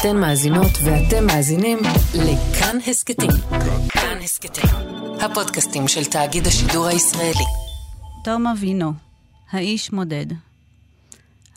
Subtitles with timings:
[0.00, 1.78] אתן מאזינות ואתם מאזינים
[2.14, 3.30] לכאן הסכתים.
[3.88, 4.64] כאן הסכתים,
[5.20, 7.44] הפודקאסטים של תאגיד השידור הישראלי.
[8.24, 8.92] תום אבינו,
[9.50, 10.26] האיש מודד.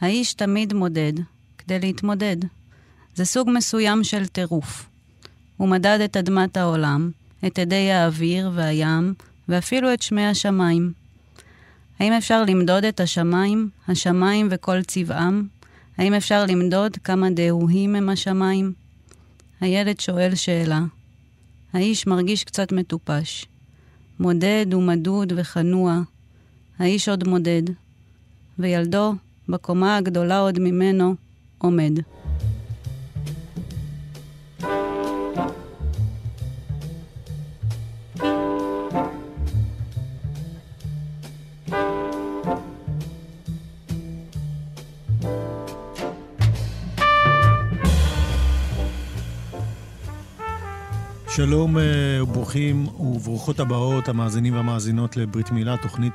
[0.01, 1.13] האיש תמיד מודד,
[1.57, 2.35] כדי להתמודד.
[3.15, 4.85] זה סוג מסוים של טירוף.
[5.57, 7.11] הוא מדד את אדמת העולם,
[7.47, 9.13] את אדי האוויר והים,
[9.49, 10.93] ואפילו את שמי השמיים.
[11.99, 15.58] האם אפשר למדוד את השמיים, השמיים וכל צבעם?
[15.99, 18.73] האם אפשר למדוד כמה דהוהים הם השמיים?
[19.61, 20.81] הילד שואל שאלה.
[21.73, 23.45] האיש מרגיש קצת מטופש.
[24.19, 26.01] מודד ומדוד וכנוע.
[26.79, 27.61] האיש עוד מודד.
[28.59, 29.13] וילדו,
[29.49, 31.15] בקומה הגדולה עוד ממנו,
[31.57, 31.99] עומד.
[51.39, 51.83] שלום אה,
[52.23, 56.13] וברוכים וברוכות הבאות, המאזינים והמאזינות לברית מילה, תוכנית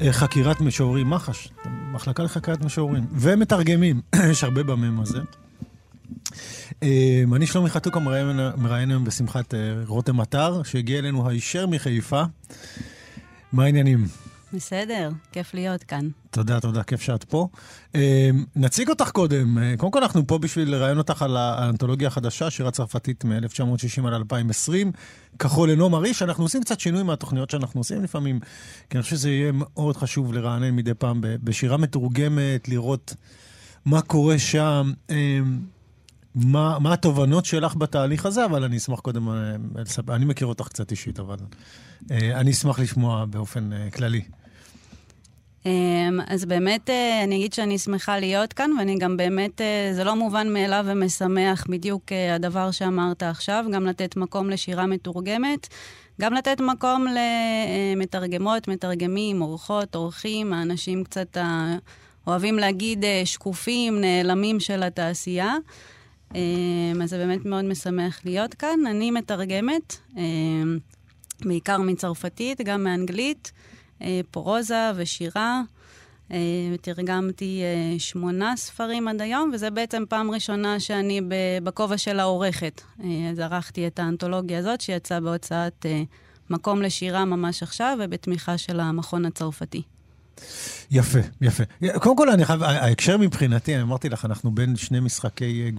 [0.00, 1.48] אה, חקירת משוררים, מח"ש,
[1.92, 4.00] מחלקה לחקירת משוררים, ומתרגמים,
[4.30, 5.18] יש הרבה במם הזה.
[6.82, 8.00] אה, אני שלומי חתוקה
[8.56, 9.54] מראיין היום בשמחת
[9.86, 12.22] רותם אתר, שהגיע אלינו הישר מחיפה.
[13.52, 14.06] מה העניינים?
[14.52, 16.08] בסדר, כיף להיות כאן.
[16.30, 17.48] תודה, תודה, כיף שאת פה.
[17.94, 19.58] אה, נציג אותך קודם.
[19.58, 24.12] אה, קודם כל, אנחנו פה בשביל לראיין אותך על האנתולוגיה החדשה, שירה צרפתית מ-1960 עד
[24.12, 24.92] 2020,
[25.38, 26.22] כחול אינו מרעיש.
[26.22, 28.40] אנחנו עושים קצת שינוי מהתוכניות שאנחנו עושים לפעמים,
[28.90, 33.14] כי אני חושב שזה יהיה מאוד חשוב לרענן מדי פעם בשירה מתורגמת, לראות
[33.84, 34.92] מה קורה שם.
[35.10, 35.40] אה,
[36.34, 39.28] מה, מה התובנות שלך בתהליך הזה, אבל אני אשמח קודם,
[40.08, 41.36] אני מכיר אותך קצת אישית, אבל
[42.10, 44.22] אני אשמח לשמוע באופן כללי.
[45.66, 50.04] אמ, אז באמת, אה, אני אגיד שאני שמחה להיות כאן, ואני גם באמת, אה, זה
[50.04, 55.68] לא מובן מאליו ומשמח בדיוק אה, הדבר שאמרת עכשיו, גם לתת מקום לשירה מתורגמת,
[56.20, 57.06] גם לתת מקום
[57.96, 61.36] למתרגמות, מתרגמים, אורחות, אורחים, האנשים קצת
[62.26, 65.54] אוהבים להגיד שקופים, נעלמים של התעשייה.
[66.34, 68.80] אמ, אז זה באמת מאוד משמח להיות כאן.
[68.86, 70.78] אני מתרגמת, אמ,
[71.44, 73.52] בעיקר מצרפתית, גם מאנגלית.
[74.02, 75.62] אה, פרוזה ושירה.
[76.32, 76.36] אה,
[76.80, 81.20] תרגמתי אה, שמונה ספרים עד היום, וזה בעצם פעם ראשונה שאני
[81.62, 82.82] בכובע של העורכת.
[83.32, 85.86] אז ערכתי את האנתולוגיה הזאת, שיצאה בהוצאת
[86.50, 89.82] מקום לשירה ממש עכשיו, ובתמיכה של המכון הצרפתי.
[90.90, 91.64] יפה, יפה.
[91.98, 95.70] קודם כל, אני חייב, ההקשר מבחינתי, אני אמרתי לך, אנחנו בין שני משחקי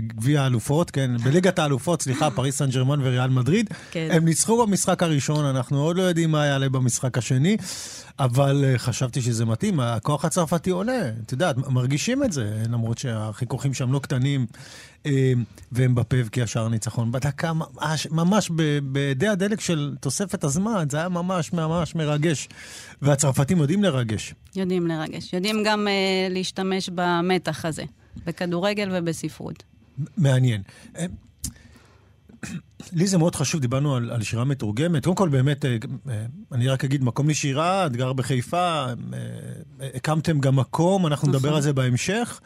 [0.00, 3.70] גביע האלופות, כן, בליגת האלופות, סליחה, פריס סן ג'רמן וריאל מדריד.
[3.90, 4.08] כן.
[4.10, 7.56] הם ניצחו במשחק הראשון, אנחנו עוד לא יודעים מה יעלה במשחק השני.
[8.18, 13.74] אבל uh, חשבתי שזה מתאים, הכוח הצרפתי עולה, את יודעת, מרגישים את זה, למרות שהחיכוכים
[13.74, 14.46] שם לא קטנים,
[15.72, 17.12] והם בפבקי השער ניצחון.
[17.12, 18.50] בדקה, ממש, ממש
[18.82, 22.48] בידי הדלק של תוספת הזמן, זה היה ממש ממש מרגש.
[23.02, 24.34] והצרפתים יודעים לרגש.
[24.56, 27.84] יודעים לרגש, יודעים גם uh, להשתמש במתח הזה,
[28.26, 29.62] בכדורגל ובספרות.
[30.16, 30.62] מעניין.
[32.92, 35.04] לי זה מאוד חשוב, דיברנו על, על שירה מתורגמת.
[35.04, 35.76] קודם כל, באמת, אה,
[36.08, 41.48] אה, אני רק אגיד, מקום לשירה, את גר בחיפה, אה, הקמתם גם מקום, אנחנו נדבר
[41.48, 41.56] נכון.
[41.56, 42.40] על זה בהמשך.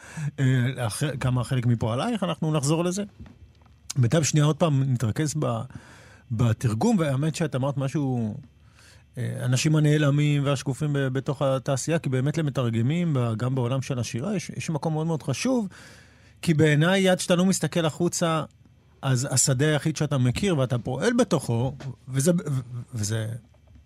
[1.19, 3.03] כמה חלק מפה עלייך, אנחנו נחזור לזה.
[3.95, 5.47] בינתיים שנייה עוד פעם נתרכז ב,
[6.31, 8.37] בתרגום, והאמת שאת אמרת משהו,
[9.17, 14.93] אנשים הנעלמים והשקופים בתוך התעשייה, כי באמת למתרגמים, גם בעולם של השירה, יש, יש מקום
[14.93, 15.67] מאוד מאוד חשוב,
[16.41, 18.43] כי בעיניי, עד שאתה לא מסתכל החוצה,
[19.03, 21.75] אז השדה היחיד שאתה מכיר ואתה פועל בתוכו,
[22.07, 22.31] וזה,
[22.93, 23.27] וזה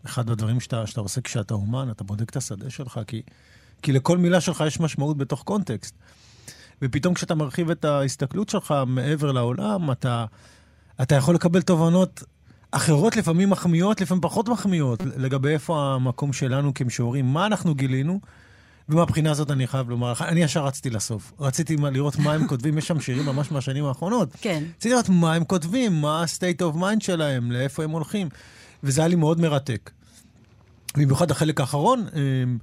[0.05, 3.21] אחד הדברים שאתה, שאתה עושה כשאתה אומן, אתה בודק את השדה שלך, כי,
[3.81, 5.95] כי לכל מילה שלך יש משמעות בתוך קונטקסט.
[6.81, 10.25] ופתאום כשאתה מרחיב את ההסתכלות שלך מעבר לעולם, אתה,
[11.01, 12.23] אתה יכול לקבל תובנות
[12.71, 18.19] אחרות, לפעמים מחמיאות, לפעמים פחות מחמיאות, לגבי איפה המקום שלנו כמשוררים, מה אנחנו גילינו.
[18.89, 21.33] ומהבחינה הזאת אני חייב לומר לך, אני ישר רצתי לסוף.
[21.39, 24.29] רציתי לראות מה הם כותבים, יש שם שירים ממש מהשנים האחרונות.
[24.41, 24.63] כן.
[24.69, 28.29] רציתי לראות מה הם כותבים, מה ה-state of mind שלהם, לאיפה הם הולכים.
[28.83, 29.91] וזה היה לי מאוד מרתק.
[30.97, 32.57] במיוחד החלק האחרון, אמ,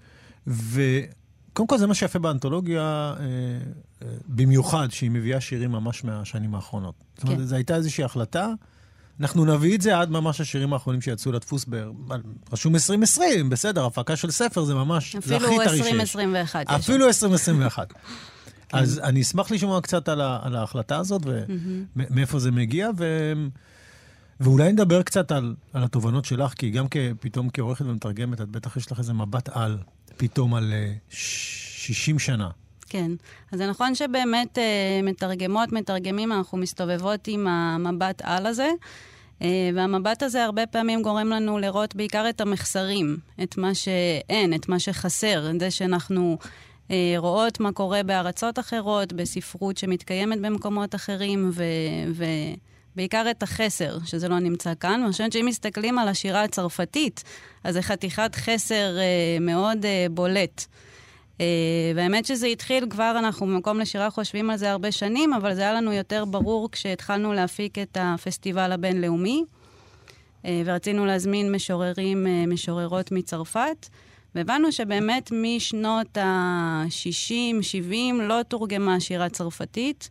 [0.47, 3.25] וקודם כל זה מה שיפה באנתולוגיה, אה,
[4.03, 6.95] אה, במיוחד שהיא מביאה שירים ממש מהשנים האחרונות.
[6.99, 7.05] כן.
[7.17, 7.45] זאת אומרת, כן.
[7.45, 8.53] זו הייתה איזושהי החלטה.
[9.21, 11.85] אנחנו נביא את זה עד ממש השירים האחרונים שיצאו לדפוס, ב...
[12.53, 15.81] רשום 2020, בסדר, הפקה של ספר זה ממש, זה הכי טרי שיש.
[15.81, 16.71] אפילו 2021.
[16.71, 17.93] אפילו 2021.
[17.93, 17.99] כן.
[18.79, 21.23] אז אני אשמח לשמוע קצת על, ה, על ההחלטה הזאת
[21.97, 23.33] ומאיפה זה מגיע, ו...
[24.41, 28.77] ואולי נדבר קצת על, על התובנות שלך, כי גם כ, פתאום כעורכת ומתרגמת, את בטח
[28.77, 29.79] יש לך איזה מבט על,
[30.17, 32.49] פתאום על uh, 60 שנה
[32.89, 33.13] כן.
[33.53, 38.71] אז זה נכון שבאמת אה, מתרגמות, מתרגמים, אנחנו מסתובבות עם המבט על הזה.
[39.43, 44.69] אה, והמבט הזה הרבה פעמים גורם לנו לראות בעיקר את המחסרים, את מה שאין, את
[44.69, 46.39] מה שחסר, את זה שאנחנו
[46.91, 51.65] אה, רואות מה קורה בארצות אחרות, בספרות שמתקיימת במקומות אחרים, ו...
[52.15, 52.25] ו
[52.97, 55.01] בעיקר את החסר, שזה לא נמצא כאן.
[55.01, 57.25] ואני חושבת שאם מסתכלים על השירה הצרפתית,
[57.65, 60.67] אז זה חתיכת חסר אה, מאוד אה, בולט.
[61.41, 61.47] אה,
[61.95, 65.73] והאמת שזה התחיל כבר, אנחנו במקום לשירה חושבים על זה הרבה שנים, אבל זה היה
[65.73, 69.45] לנו יותר ברור כשהתחלנו להפיק את הפסטיבל הבינלאומי,
[70.45, 73.89] אה, ורצינו להזמין משוררים, אה, משוררות מצרפת.
[74.35, 80.11] והבנו שבאמת משנות ה-60, 70, לא תורגמה שירה צרפתית.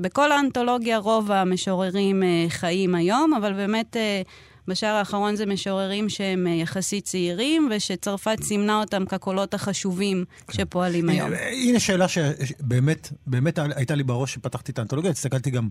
[0.00, 3.96] בכל האנתולוגיה רוב המשוררים uh, חיים היום, אבל באמת...
[3.96, 4.28] Uh,
[4.70, 10.52] בשער האחרון זה משוררים שהם אה, יחסית צעירים, ושצרפת סימנה אותם כקולות החשובים כן.
[10.52, 11.30] שפועלים היום.
[11.52, 15.68] הנה שאלה שבאמת באמת הייתה לי בראש כשפתחתי את האנתולוגיה, הסתכלתי גם,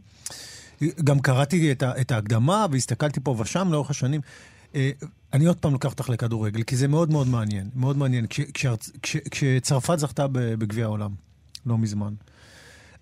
[1.04, 4.22] גם קראתי את, את ההקדמה והסתכלתי פה ושם לאורך השנים.
[4.76, 4.92] אה,
[5.34, 8.26] אני עוד פעם לוקח אותך לכדורגל, כי זה מאוד מאוד מעניין, מאוד מעניין.
[8.30, 8.66] כש, כש,
[9.04, 11.12] כש, כשצרפת זכתה בגביע העולם,
[11.66, 12.14] לא מזמן,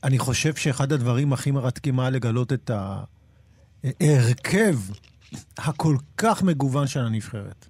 [0.03, 2.71] אני חושב שאחד הדברים הכי מרתקים היה לגלות את
[3.83, 4.79] ההרכב
[5.57, 7.67] הכל כך מגוון של הנבחרת.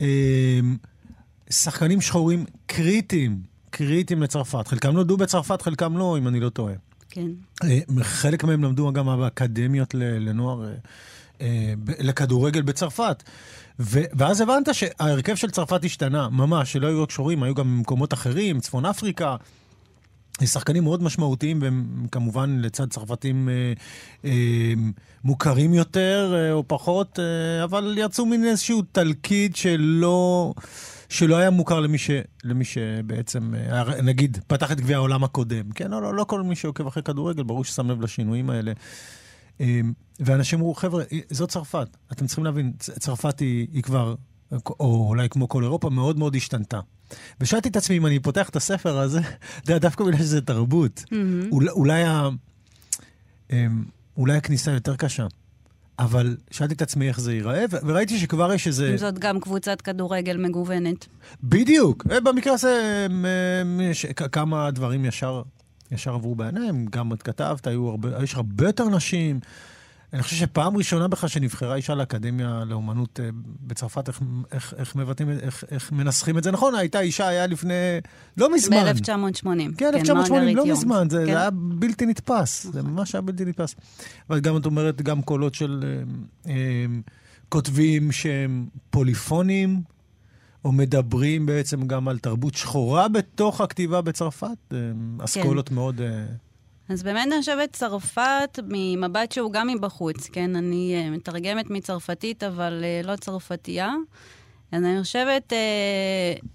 [0.00, 0.76] אמ,
[1.50, 4.68] שחקנים שחורים קריטיים, קריטיים לצרפת.
[4.68, 6.74] חלקם נולדו בצרפת, חלקם לא, אם אני לא טועה.
[7.10, 7.26] כן.
[7.64, 10.74] אה, חלק מהם למדו גם באקדמיות לנוער, אה,
[11.40, 13.22] אה, לכדורגל בצרפת.
[13.78, 18.60] ואז הבנת שההרכב של צרפת השתנה, ממש, שלא היו רק שחורים, היו גם במקומות אחרים,
[18.60, 19.36] צפון אפריקה.
[20.42, 23.72] שחקנים מאוד משמעותיים, והם כמובן לצד צרפתים אה,
[24.24, 24.72] אה,
[25.24, 30.54] מוכרים יותר אה, או פחות, אה, אבל יצאו מן איזשהו תלכיד שלא,
[31.08, 32.10] שלא היה מוכר למי, ש,
[32.44, 35.70] למי שבעצם, אה, נגיד, פתח את גביע העולם הקודם.
[35.70, 38.72] כן, לא, לא, לא כל מי שעוקב אחרי כדורגל, ברור ששם לב לשינויים האלה.
[39.60, 39.80] אה,
[40.20, 41.96] ואנשים אמרו, חבר'ה, זאת צרפת.
[42.12, 44.14] אתם צריכים להבין, צרפת היא, היא כבר,
[44.80, 46.80] או אולי כמו כל אירופה, מאוד מאוד השתנתה.
[47.40, 49.20] ושאלתי את עצמי אם אני פותח את הספר הזה,
[49.66, 51.52] דווקא בגלל שזה תרבות, mm-hmm.
[51.52, 52.28] אולי, אולי, ה,
[53.52, 53.84] אמ,
[54.16, 55.26] אולי הכניסה יותר קשה.
[55.98, 58.90] אבל שאלתי את עצמי איך זה ייראה, וראיתי שכבר יש איזה...
[58.90, 61.06] אם זאת גם קבוצת כדורגל מגוונת.
[61.42, 62.04] בדיוק.
[62.04, 63.26] במקרה הזה אמ,
[63.62, 65.42] אמ, יש כמה דברים ישר,
[65.90, 66.86] ישר עברו בעיניים.
[66.86, 69.40] גם את כתבת, היו הרבה, יש הרבה יותר נשים.
[70.14, 73.28] אני חושב שפעם ראשונה בכלל שנבחרה אישה לאקדמיה לאומנות אה,
[73.60, 77.74] בצרפת, איך, איך, איך מבטאים, איך, איך מנסחים את זה נכון, הייתה אישה, היה לפני,
[78.36, 78.76] לא מזמן.
[78.76, 79.46] ב-1980.
[79.76, 81.32] כן, 1980, לא מזמן, זה, כן.
[81.32, 82.72] זה היה בלתי נתפס, נכון.
[82.72, 83.74] זה ממש היה בלתי נתפס.
[84.30, 86.86] אבל גם, את אומרת, גם קולות של אה, אה,
[87.48, 89.82] כותבים שהם פוליפונים,
[90.64, 94.78] או מדברים בעצם גם על תרבות שחורה בתוך הכתיבה בצרפת, אה,
[95.24, 95.74] אסכולות כן.
[95.74, 96.00] מאוד...
[96.88, 100.56] אז באמת אני חושבת צרפת ממבט שהוא גם מבחוץ, כן?
[100.56, 103.94] אני uh, מתרגמת מצרפתית, אבל uh, לא צרפתייה.
[104.74, 105.58] אז אני חושבת, אה,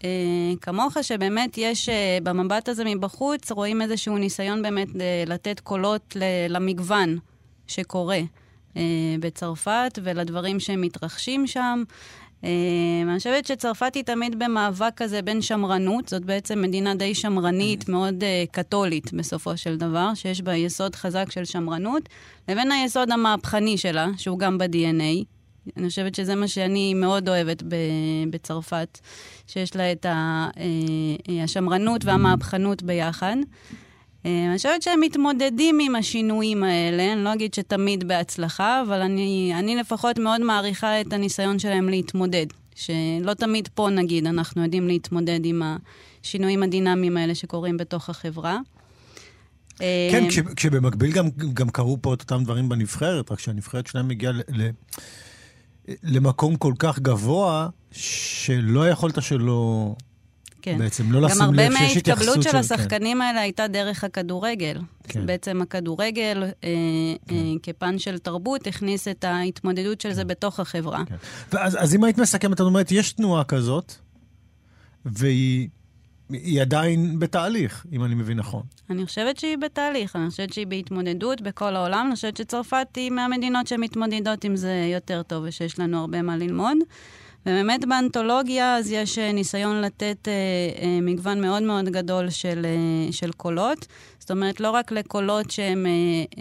[0.04, 6.16] אה, כמוך, שבאמת יש, אה, במבט הזה מבחוץ, רואים איזשהו ניסיון באמת אה, לתת קולות
[6.16, 7.18] ל, למגוון
[7.68, 8.20] שקורה
[8.78, 8.82] אה,
[9.20, 11.84] בצרפת ולדברים שמתרחשים שם.
[12.44, 18.24] אני חושבת שצרפת היא תמיד במאבק כזה בין שמרנות, זאת בעצם מדינה די שמרנית, מאוד
[18.52, 22.10] קתולית בסופו של דבר, שיש בה יסוד חזק של שמרנות,
[22.50, 25.26] לבין היסוד המהפכני שלה, שהוא גם ב-DNA.
[25.78, 27.64] אני חושבת שזה מה שאני מאוד אוהבת
[28.30, 29.00] בצרפת,
[29.48, 30.06] שיש לה את
[31.44, 33.36] השמרנות והמהפכנות ביחד.
[34.26, 39.76] אני חושבת שהם מתמודדים עם השינויים האלה, אני לא אגיד שתמיד בהצלחה, אבל אני, אני
[39.76, 42.46] לפחות מאוד מעריכה את הניסיון שלהם להתמודד.
[42.76, 45.62] שלא תמיד פה, נגיד, אנחנו יודעים להתמודד עם
[46.24, 48.60] השינויים הדינמיים האלה שקורים בתוך החברה.
[49.78, 54.32] כן, כש, כשבמקביל גם, גם קרו פה את אותם דברים בנבחרת, רק שהנבחרת שלהם הגיעה
[54.32, 54.70] ל, ל,
[56.04, 59.94] למקום כל כך גבוה, שלא יכולת שלא
[60.72, 60.78] כן.
[60.78, 62.30] בעצם לא לשים לב שיש התייחסות של...
[62.30, 63.22] גם הרבה מההתקבלות של השחקנים כן.
[63.22, 64.80] האלה הייתה דרך הכדורגל.
[65.04, 65.26] כן.
[65.26, 66.70] בעצם הכדורגל, אה,
[67.28, 67.36] כן.
[67.36, 70.16] אה, כפן של תרבות, הכניס את ההתמודדות של כן.
[70.16, 71.06] זה בתוך החברה.
[71.06, 71.16] כן.
[71.54, 73.94] ואז, אז אם היית מסכמת, את אומרת, יש תנועה כזאת,
[75.06, 75.70] והיא...
[76.30, 78.64] היא עדיין בתהליך, אם אני מבין נכון.
[78.90, 82.06] אני חושבת שהיא בתהליך, אני חושבת שהיא בהתמודדות בכל העולם.
[82.08, 86.78] אני חושבת שצרפת היא מהמדינות שמתמודדות עם זה יותר טוב ושיש לנו הרבה מה ללמוד.
[87.46, 90.34] ובאמת באנתולוגיה אז יש אה, ניסיון לתת אה,
[90.82, 93.88] אה, מגוון מאוד מאוד גדול של, אה, של קולות.
[94.20, 95.92] זאת אומרת, לא רק לקולות שהם אה,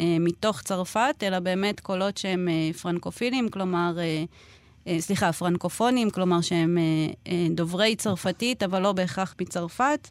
[0.03, 3.99] אה, מתוך צרפת, אלא באמת קולות שהם אה, פרנקופילים, כלומר...
[3.99, 4.25] אה,
[4.89, 6.83] אה, סליחה, פרנקופונים, כלומר שהם אה,
[7.33, 10.09] אה, דוברי צרפתית, אבל לא בהכרח מצרפת.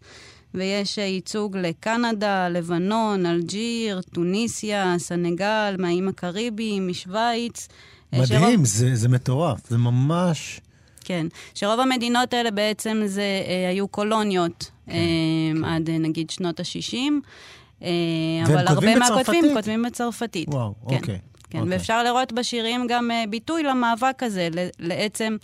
[0.53, 7.67] ויש ייצוג לקנדה, לבנון, אלג'יר, טוניסיה, סנגל, מהאיים הקריביים, משוויץ.
[8.13, 8.65] מדהים, שרוב...
[8.65, 10.61] זה, זה מטורף, זה ממש...
[11.07, 14.97] כן, שרוב המדינות האלה בעצם זה אה, היו קולוניות כן, אה,
[15.55, 15.63] כן.
[15.63, 16.97] עד נגיד שנות ה-60.
[17.83, 17.89] אה,
[18.45, 20.49] אבל הרבה מהכותבים כותבים בצרפתית.
[20.49, 20.95] וואו, כן.
[20.95, 21.19] אוקיי.
[21.49, 21.65] כן, okay.
[21.67, 24.49] ואפשר לראות בשירים גם uh, ביטוי למאבק הזה,
[24.79, 25.37] לעצם,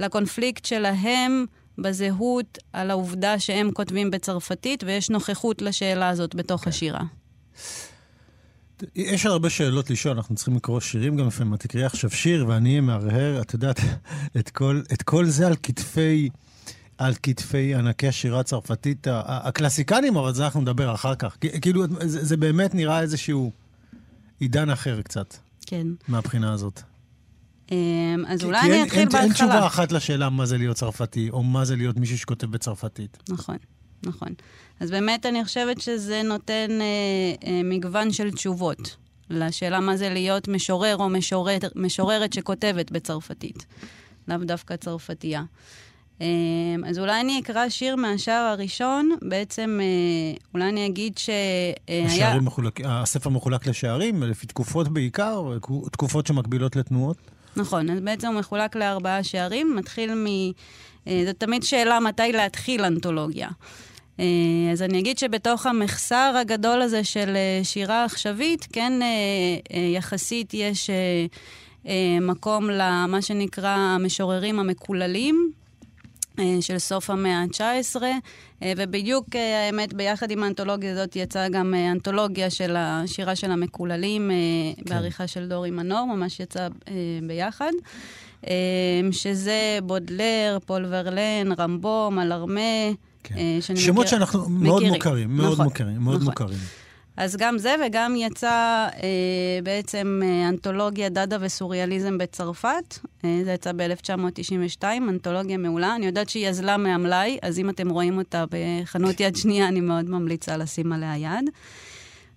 [0.00, 1.46] לקונפליקט שלהם
[1.78, 6.64] בזהות, על העובדה שהם כותבים בצרפתית, ויש נוכחות לשאלה הזאת בתוך okay.
[6.64, 6.70] כן.
[6.70, 7.02] השירה.
[8.96, 11.54] יש הרבה שאלות לשאול, אנחנו צריכים לקרוא שירים גם לפעמים.
[11.54, 13.80] את תקראי עכשיו שיר ואני מהרהר, את יודעת,
[14.38, 16.28] את כל, את כל זה על כתפי,
[16.98, 21.36] על כתפי ענקי השירה הצרפתית, הקלאסיקנים, אבל זה אנחנו נדבר אחר כך.
[21.60, 23.52] כאילו, זה, זה באמת נראה איזשהו
[24.40, 25.34] עידן אחר קצת.
[25.66, 25.86] כן.
[26.08, 26.82] מהבחינה הזאת.
[27.70, 29.22] אמ, אז אולי אני אתחיל בהתחלה.
[29.22, 33.18] אין תשובה אחת לשאלה מה זה להיות צרפתי, או מה זה להיות מישהו שכותב בצרפתית.
[33.28, 33.56] נכון,
[34.02, 34.28] נכון.
[34.80, 38.96] אז באמת אני חושבת שזה נותן אה, אה, מגוון של תשובות
[39.30, 43.66] לשאלה מה זה להיות משורר או משורר, משוררת שכותבת בצרפתית,
[44.28, 45.42] לאו דווקא צרפתייה.
[46.20, 46.26] אמ,
[46.88, 52.40] אז אולי אני אקרא שיר מהשער הראשון, בעצם אה, אולי אני אגיד שהיה...
[52.40, 55.58] מחולק, הספר מחולק לשערים, לפי תקופות בעיקר,
[55.92, 57.16] תקופות שמקבילות לתנועות?
[57.56, 60.26] נכון, אז בעצם הוא מחולק לארבעה שערים, מתחיל מ...
[61.08, 63.48] אה, זו תמיד שאלה מתי להתחיל אנתולוגיה.
[64.20, 64.24] אה,
[64.72, 68.92] אז אני אגיד שבתוך המחסר הגדול הזה של שירה עכשווית, כן,
[69.94, 70.90] יחסית יש
[72.20, 75.52] מקום למה שנקרא המשוררים המקוללים.
[76.38, 78.02] אה, של סוף המאה ה-19,
[78.62, 84.30] אה, ובדיוק, אה, האמת, ביחד עם האנתולוגיה הזאת יצאה גם אנתולוגיה של השירה של המקוללים,
[84.76, 84.94] כן.
[84.94, 86.68] בעריכה של דורי מנור, ממש יצא
[87.26, 87.70] ביחד.
[89.12, 92.60] שזה בודלר, פול ורלן, רמבו, מלארמה.
[93.22, 93.34] כן.
[93.60, 94.06] שמות מכיר...
[94.10, 94.62] שאנחנו מכירים.
[94.62, 96.26] מאוד מוכרים, מאוד נכון, מוכרים, מאוד נכון.
[96.28, 96.58] מוכרים.
[97.16, 102.98] אז גם זה, וגם יצא אה, בעצם אה, אנתולוגיה דאדה וסוריאליזם בצרפת.
[103.24, 105.96] אה, זה יצא ב-1992, אנתולוגיה מעולה.
[105.96, 110.10] אני יודעת שהיא אזלה מהמלאי, אז אם אתם רואים אותה בחנות יד שנייה, אני מאוד
[110.10, 111.50] ממליצה לשים עליה יד.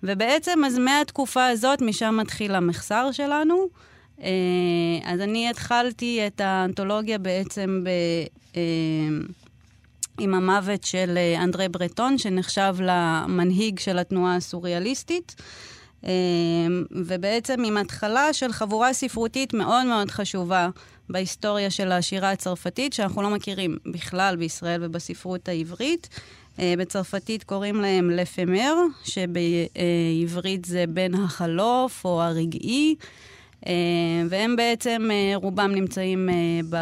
[0.04, 3.56] ובעצם, אז מהתקופה הזאת, משם מתחיל המחסר שלנו.
[3.56, 3.89] אה,
[5.04, 7.90] אז אני התחלתי את האנתולוגיה בעצם ב...
[8.58, 8.62] אה,
[10.20, 15.36] עם המוות של אה, אנדרי ברטון, שנחשב למנהיג של התנועה הסוריאליסטית.
[16.06, 16.12] אה,
[16.92, 20.70] ובעצם עם התחלה של חבורה ספרותית מאוד מאוד חשובה
[21.10, 26.10] בהיסטוריה של השירה הצרפתית, שאנחנו לא מכירים בכלל בישראל ובספרות העברית.
[26.60, 32.96] אה, בצרפתית קוראים להם לפמר, שבעברית זה בן החלוף או הרגעי,
[34.30, 36.30] והם בעצם רובם נמצאים
[36.70, 36.76] ב...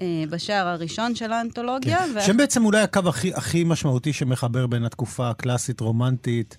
[0.00, 1.98] אה, בשער הראשון של האנתולוגיה.
[1.98, 2.10] כן.
[2.16, 2.20] ו...
[2.20, 6.58] שהם בעצם אולי הקו הכי, הכי משמעותי שמחבר בין התקופה הקלאסית, רומנטית.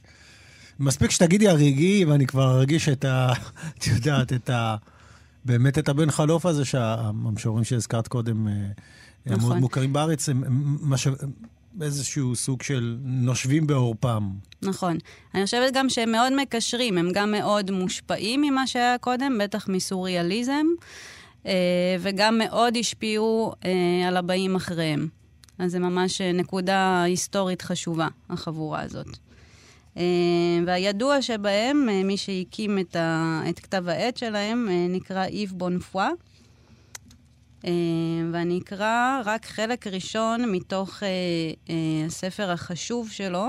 [0.79, 3.33] מספיק שתגידי הרגעי, ואני כבר ארגיש את ה...
[3.77, 4.75] את יודעת, את ה...
[5.45, 9.33] באמת את הבן חלוף הזה, שהמשוררים שהזכרת קודם, אה, נכון.
[9.33, 11.07] הם מאוד מוכרים בארץ, הם, הם מש...
[11.81, 14.29] איזשהו סוג של נושבים בעורפם.
[14.61, 14.97] נכון.
[15.35, 20.65] אני חושבת גם שהם מאוד מקשרים, הם גם מאוד מושפעים ממה שהיה קודם, בטח מסוריאליזם.
[21.99, 23.53] וגם מאוד השפיעו
[24.07, 25.07] על הבאים אחריהם.
[25.59, 29.07] אז זה ממש נקודה היסטורית חשובה, החבורה הזאת.
[30.65, 36.09] והידוע שבהם, מי שהקים את, ה, את כתב העת שלהם, נקרא איב בונפואה.
[38.31, 41.03] ואני אקרא רק חלק ראשון מתוך
[42.07, 43.47] הספר החשוב שלו,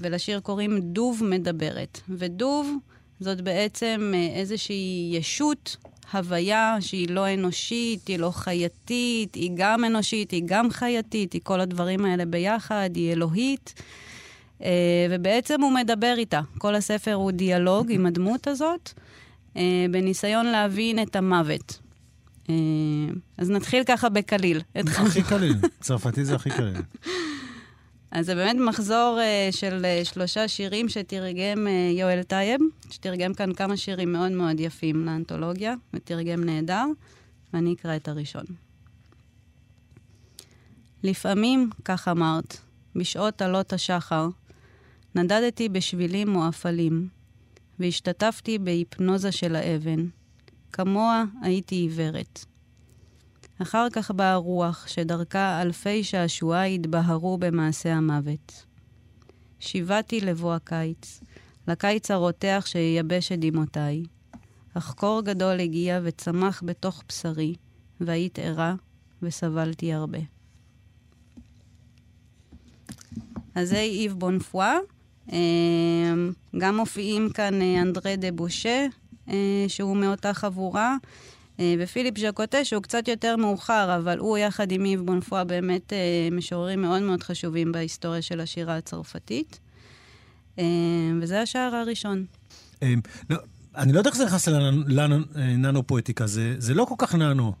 [0.00, 2.00] ולשיר קוראים דוב מדברת.
[2.08, 2.76] ודוב
[3.20, 5.76] זאת בעצם איזושהי ישות,
[6.12, 11.60] הוויה שהיא לא אנושית, היא לא חייתית, היא גם אנושית, היא גם חייתית, היא כל
[11.60, 13.82] הדברים האלה ביחד, היא אלוהית.
[15.10, 16.40] ובעצם הוא מדבר איתה.
[16.58, 18.92] כל הספר הוא דיאלוג עם הדמות הזאת,
[19.90, 21.78] בניסיון להבין את המוות.
[23.38, 24.60] אז נתחיל ככה בקליל.
[24.74, 26.76] הכי קליל, צרפתי זה הכי קליל.
[28.10, 32.60] אז זה באמת מחזור uh, של uh, שלושה שירים שתרגם uh, יואל טייב,
[32.90, 36.84] שתרגם כאן כמה שירים מאוד מאוד יפים לאנתולוגיה, ותרגם נהדר,
[37.52, 38.44] ואני אקרא את הראשון.
[41.02, 42.58] לפעמים, כך אמרת,
[42.96, 44.28] בשעות עלות השחר,
[45.14, 47.08] נדדתי בשבילים מועפלים,
[47.78, 50.06] והשתתפתי בהיפנוזה של האבן.
[50.74, 52.44] כמוה הייתי עיוורת.
[53.62, 58.66] אחר כך באה רוח שדרכה אלפי שעשועי התבהרו במעשה המוות.
[59.60, 61.20] שיבעתי לבוא הקיץ,
[61.68, 64.02] לקיץ הרותח שייבש את דמעותיי.
[64.74, 67.54] אך קור גדול הגיע וצמח בתוך בשרי,
[68.00, 68.74] והיית ערה
[69.22, 70.18] וסבלתי הרבה.
[73.54, 74.76] אז זה איב בונפואה.
[76.58, 78.86] גם מופיעים כאן אנדרי דה בושה,
[79.68, 80.96] שהוא מאותה חבורה.
[81.78, 85.92] ופיליפ ז'קוטה, שהוא קצת יותר מאוחר, אבל הוא יחד עם איב בונפואה באמת
[86.32, 89.60] משוררים מאוד מאוד חשובים בהיסטוריה של השירה הצרפתית.
[91.20, 92.24] וזה השער הראשון.
[93.30, 93.36] לא,
[93.76, 94.48] אני לא יודע איך זה נכנס
[94.86, 96.26] לננו פואטיקה,
[96.58, 97.52] זה לא כל כך ננו.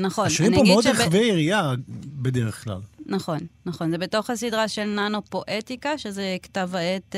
[0.00, 0.26] נכון.
[0.26, 1.74] השירים פה מאוד רחבי יריעה
[2.04, 2.80] בדרך כלל.
[3.06, 3.90] נכון, נכון.
[3.90, 7.16] זה בתוך הסדרה של ננו פואטיקה, שזה כתב העת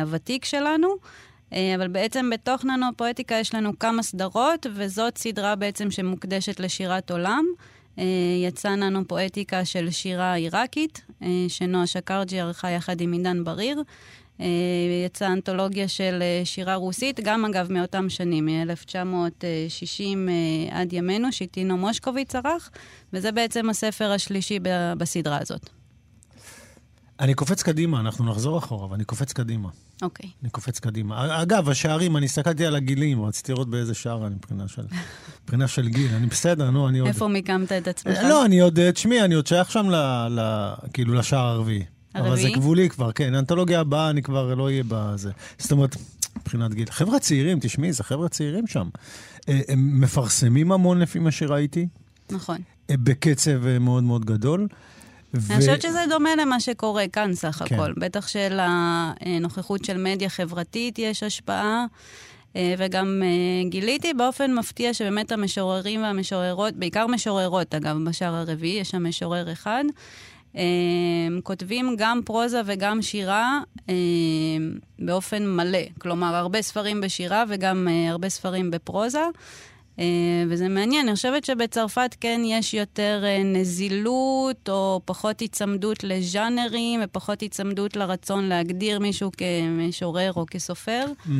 [0.00, 0.88] הוותיק שלנו.
[1.52, 7.44] אבל בעצם בתוך ננו פואטיקה יש לנו כמה סדרות, וזאת סדרה בעצם שמוקדשת לשירת עולם.
[8.46, 11.02] יצא ננו פואטיקה של שירה עיראקית,
[11.48, 13.82] שנועה שקרג'י ערכה יחד עם עידן בריר.
[15.06, 20.30] יצאה אנתולוגיה של שירה רוסית, גם אגב מאותם שנים, מ-1960
[20.70, 22.70] עד ימינו, שטינו מושקוביץ ערך,
[23.12, 24.58] וזה בעצם הספר השלישי
[24.98, 25.70] בסדרה הזאת.
[27.20, 29.68] אני קופץ קדימה, אנחנו נחזור אחורה, אבל אני קופץ קדימה.
[30.02, 30.26] אוקיי.
[30.26, 30.42] Okay.
[30.42, 31.42] אני קופץ קדימה.
[31.42, 34.82] אגב, השערים, אני הסתכלתי על הגילים, רציתי לראות באיזה שער אני מבחינה של,
[35.44, 36.14] מבחינה של גיל.
[36.14, 37.08] אני בסדר, נו, אני עוד...
[37.08, 38.18] איפה מיקמת את עצמך?
[38.22, 39.96] לא, אני עוד, תשמעי, אני עוד שייך שם ל,
[40.30, 41.84] ל, כאילו לשער הרביעי.
[42.14, 42.32] הרביעי?
[42.32, 43.34] אבל זה גבולי כבר, כן.
[43.34, 45.30] האנתולוגיה הבאה, אני כבר לא אהיה בזה.
[45.58, 45.96] זאת אומרת,
[46.36, 46.90] מבחינת גיל.
[46.90, 48.88] חבר'ה צעירים, תשמעי, זה חבר'ה צעירים שם.
[49.46, 51.88] הם מפרסמים המון לפי מה שראיתי.
[52.30, 52.58] נכון.
[52.92, 54.68] בקצב מאוד מאוד גדול.
[55.40, 55.52] ו...
[55.52, 57.74] אני חושבת שזה דומה למה שקורה כאן סך כן.
[57.74, 57.92] הכל.
[57.96, 61.86] בטח שלנוכחות של מדיה חברתית יש השפעה,
[62.78, 63.22] וגם
[63.68, 69.84] גיליתי באופן מפתיע שבאמת המשוררים והמשוררות, בעיקר משוררות אגב, בשער הרביעי, יש שם משורר אחד,
[71.42, 73.60] כותבים גם פרוזה וגם שירה
[74.98, 75.78] באופן מלא.
[75.98, 79.24] כלומר, הרבה ספרים בשירה וגם הרבה ספרים בפרוזה.
[79.96, 80.00] Uh,
[80.48, 87.40] וזה מעניין, אני חושבת שבצרפת כן יש יותר uh, נזילות, או פחות היצמדות לז'אנרים, ופחות
[87.40, 91.30] היצמדות לרצון להגדיר מישהו כמשורר או כסופר, mm-hmm.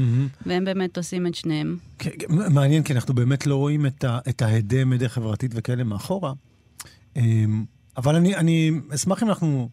[0.47, 1.77] והם באמת עושים את שניהם.
[1.99, 6.33] כן, מעניין, כי אנחנו באמת לא רואים את, ה, את ההדי מדיה חברתית וכאלה מאחורה.
[7.15, 7.21] Um,
[7.97, 9.69] אבל אני, אני אשמח אם אנחנו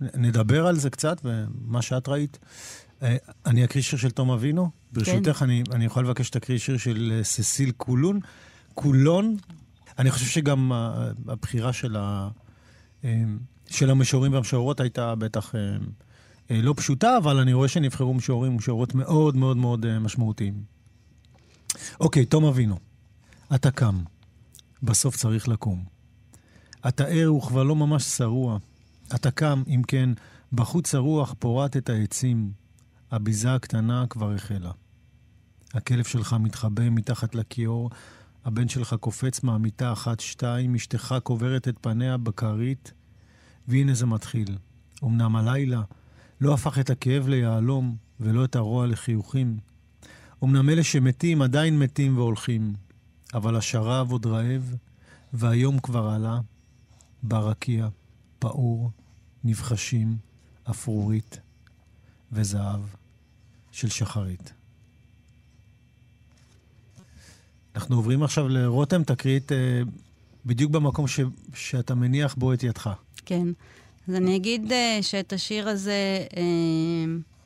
[0.00, 2.38] נדבר על זה קצת, ומה שאת ראית.
[3.46, 4.79] אני אקריא שיר של תום אבינו.
[4.92, 5.44] ברשותך, כן.
[5.44, 8.20] אני, אני יכול לבקש שתקריא שיר של ססיל קולון.
[8.74, 9.36] קולון.
[9.98, 10.72] אני חושב שגם
[11.28, 12.28] הבחירה של, ה,
[13.70, 15.54] של המשוררים והמשוררות הייתה בטח
[16.50, 20.54] לא פשוטה, אבל אני רואה שנבחרו משוררים ומשוררות מאוד מאוד מאוד משמעותיים.
[22.00, 22.78] אוקיי, תום אבינו.
[23.54, 24.02] אתה קם,
[24.82, 25.84] בסוף צריך לקום.
[26.88, 28.58] אתה ער וכבר לא ממש שרוע.
[29.14, 30.10] אתה קם, אם כן,
[30.52, 32.59] בחוץ הרוח פורט את העצים.
[33.10, 34.70] הביזה הקטנה כבר החלה.
[35.74, 37.90] הכלב שלך מתחבא מתחת לכיור,
[38.44, 42.92] הבן שלך קופץ מהמיטה אחת-שתיים, אשתך קוברת את פניה בכרית,
[43.68, 44.58] והנה זה מתחיל.
[45.04, 45.82] אמנם הלילה
[46.40, 49.58] לא הפך את הכאב ליהלום, ולא את הרוע לחיוכים.
[50.44, 52.74] אמנם אלה שמתים עדיין מתים והולכים,
[53.34, 54.74] אבל השרב עוד רעב,
[55.32, 56.40] והיום כבר עלה,
[57.22, 57.88] ברקיע,
[58.38, 58.90] פעור,
[59.44, 60.16] נבחשים,
[60.70, 61.40] אפרורית
[62.32, 62.99] וזהב.
[63.72, 64.52] של שחרית.
[67.74, 69.52] אנחנו עוברים עכשיו לרותם, תקריא את...
[69.52, 69.82] אה,
[70.46, 71.20] בדיוק במקום ש,
[71.54, 72.90] שאתה מניח בו את ידך.
[73.26, 73.46] כן.
[74.08, 76.36] אז אני אגיד uh, שאת השיר הזה uh,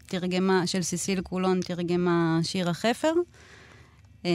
[0.06, 3.12] תרגמה, של סיסיל קולון, תרגמה שירה חפר.
[4.22, 4.26] Uh,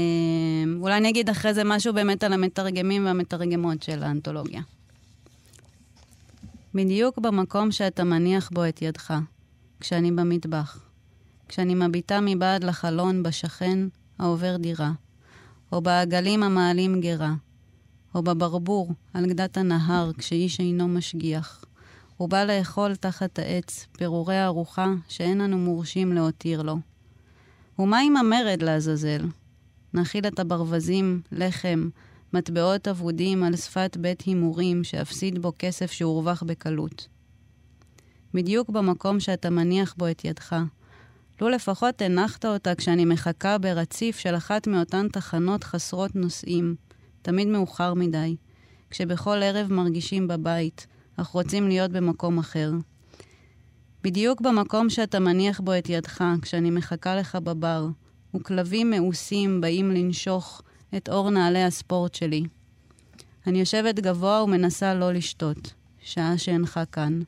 [0.80, 4.62] אולי אני אגיד אחרי זה משהו באמת על המתרגמים והמתרגמות של האנתולוגיה.
[6.75, 9.13] בדיוק במקום שאתה מניח בו את ידך,
[9.80, 10.88] כשאני במטבח,
[11.50, 13.80] כשאני מביטה מבעד לחלון בשכן
[14.20, 14.92] העובר דירה,
[15.72, 17.34] או בעגלים המעלים גרה,
[18.16, 21.66] או בברבור על גדת הנהר כשאיש אינו משגיח.
[22.18, 26.78] הוא בא לאכול תחת העץ פירורי ארוחה שאין אנו מורשים להותיר לו.
[27.80, 29.28] ומה עם המרד לעזאזל?
[29.94, 31.90] נאכיל את הברווזים, לחם,
[32.34, 37.08] מטבעות אבודים על שפת בית הימורים שאפסיד בו כסף שהורווח בקלות.
[38.34, 40.56] בדיוק במקום שאתה מניח בו את ידך.
[41.41, 46.75] לו לפחות הנחת אותה כשאני מחכה ברציף של אחת מאותן תחנות חסרות נוסעים,
[47.21, 48.36] תמיד מאוחר מדי,
[48.89, 52.71] כשבכל ערב מרגישים בבית, אך רוצים להיות במקום אחר.
[54.04, 57.88] בדיוק במקום שאתה מניח בו את ידך, כשאני מחכה לך בבר,
[58.36, 60.62] וכלבים מאוסים באים לנשוך
[60.97, 62.43] את אור נעלי הספורט שלי.
[63.47, 67.19] אני יושבת גבוה ומנסה לא לשתות, שעה שאינך כאן.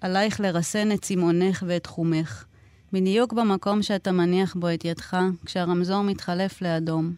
[0.00, 2.44] עלייך לרסן את צמאונך ואת חומך,
[2.92, 7.14] בדיוק במקום שאתה מניח בו את ידך, כשהרמזור מתחלף לאדום.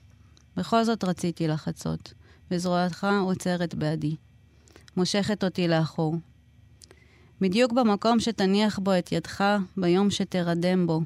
[0.57, 2.13] בכל זאת רציתי לחצות,
[2.51, 4.17] וזרועתך עוצרת בעדי.
[4.97, 6.17] מושכת אותי לאחור.
[7.41, 9.45] בדיוק במקום שתניח בו את ידך,
[9.77, 11.01] ביום שתרדם בו,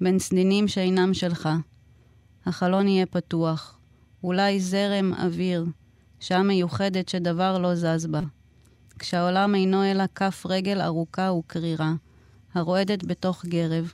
[0.00, 1.48] בין סדינים שאינם שלך.
[2.46, 3.78] החלון יהיה פתוח,
[4.24, 5.64] אולי זרם אוויר,
[6.20, 8.20] שעה מיוחדת שדבר לא זז בה.
[8.98, 11.92] כשהעולם אינו אלא כף רגל ארוכה וקרירה,
[12.54, 13.92] הרועדת בתוך גרב.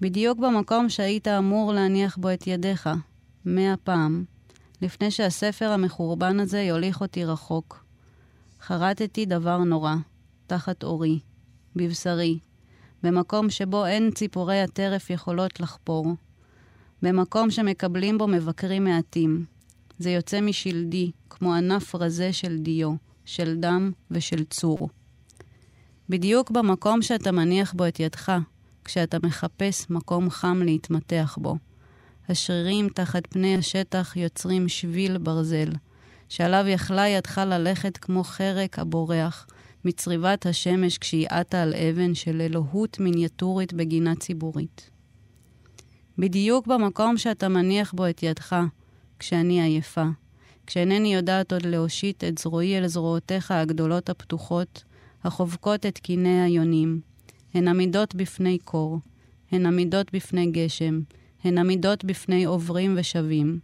[0.00, 2.88] בדיוק במקום שהיית אמור להניח בו את ידיך,
[3.44, 4.24] מאה פעם,
[4.82, 7.84] לפני שהספר המחורבן הזה יוליך אותי רחוק.
[8.60, 9.94] חרטתי דבר נורא,
[10.46, 11.18] תחת אורי,
[11.76, 12.38] בבשרי,
[13.02, 16.06] במקום שבו אין ציפורי הטרף יכולות לחפור.
[17.02, 19.44] במקום שמקבלים בו מבקרים מעטים.
[19.98, 22.92] זה יוצא משלדי, כמו ענף רזה של דיו,
[23.24, 24.88] של דם ושל צור.
[26.08, 28.32] בדיוק במקום שאתה מניח בו את ידך,
[28.90, 31.56] כשאתה מחפש מקום חם להתמתח בו.
[32.28, 35.68] השרירים תחת פני השטח יוצרים שביל ברזל,
[36.28, 39.46] שעליו יכלה ידך ללכת כמו חרק הבורח,
[39.84, 44.90] מצריבת השמש כשהיא עטה על אבן של אלוהות מיניאטורית בגינה ציבורית.
[46.18, 48.56] בדיוק במקום שאתה מניח בו את ידך,
[49.18, 50.06] כשאני עייפה,
[50.66, 54.84] כשאינני יודעת עוד להושיט את זרועי אל זרועותיך הגדולות הפתוחות,
[55.24, 57.09] החובקות את קיני היונים.
[57.54, 58.98] הן עמידות בפני קור,
[59.52, 61.00] הן עמידות בפני גשם,
[61.44, 63.58] הן עמידות בפני עוברים ושבים.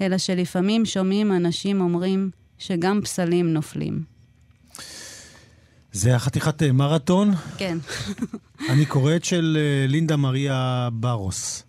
[0.00, 4.04] אלא שלפעמים שומעים אנשים אומרים שגם פסלים נופלים.
[5.92, 7.30] זה היה חתיכת אה, מרתון.
[7.58, 7.78] כן.
[8.72, 11.64] אני קורא את של אה, לינדה מריה ברוס.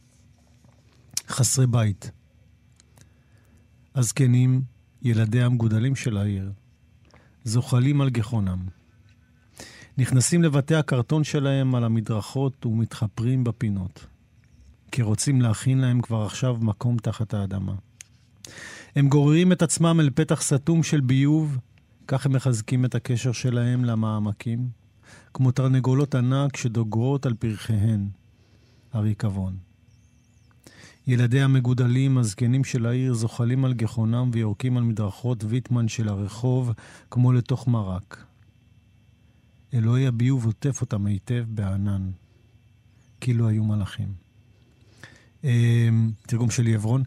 [1.29, 2.11] חסרי בית.
[3.95, 4.61] הזקנים,
[5.01, 6.51] ילדי המגודלים של העיר,
[7.43, 8.59] זוחלים על גחונם.
[9.97, 14.05] נכנסים לבתי הקרטון שלהם על המדרכות ומתחפרים בפינות,
[14.91, 17.73] כי רוצים להכין להם כבר עכשיו מקום תחת האדמה.
[18.95, 21.57] הם גוררים את עצמם אל פתח סתום של ביוב,
[22.07, 24.67] כך הם מחזקים את הקשר שלהם למעמקים,
[25.33, 28.07] כמו תרנגולות ענק שדוגרות על פרחיהן,
[28.93, 29.57] הריקבון.
[31.07, 36.71] ילדי המגודלים, הזקנים של העיר, זוחלים על גחונם ויורקים על מדרכות ויטמן של הרחוב,
[37.11, 38.25] כמו לתוך מרק.
[39.73, 42.09] אלוהי הביוב עוטף אותם היטב בענן,
[43.21, 44.13] כאילו היו מלאכים.
[45.43, 47.03] אמ, תרגום שלי עברון.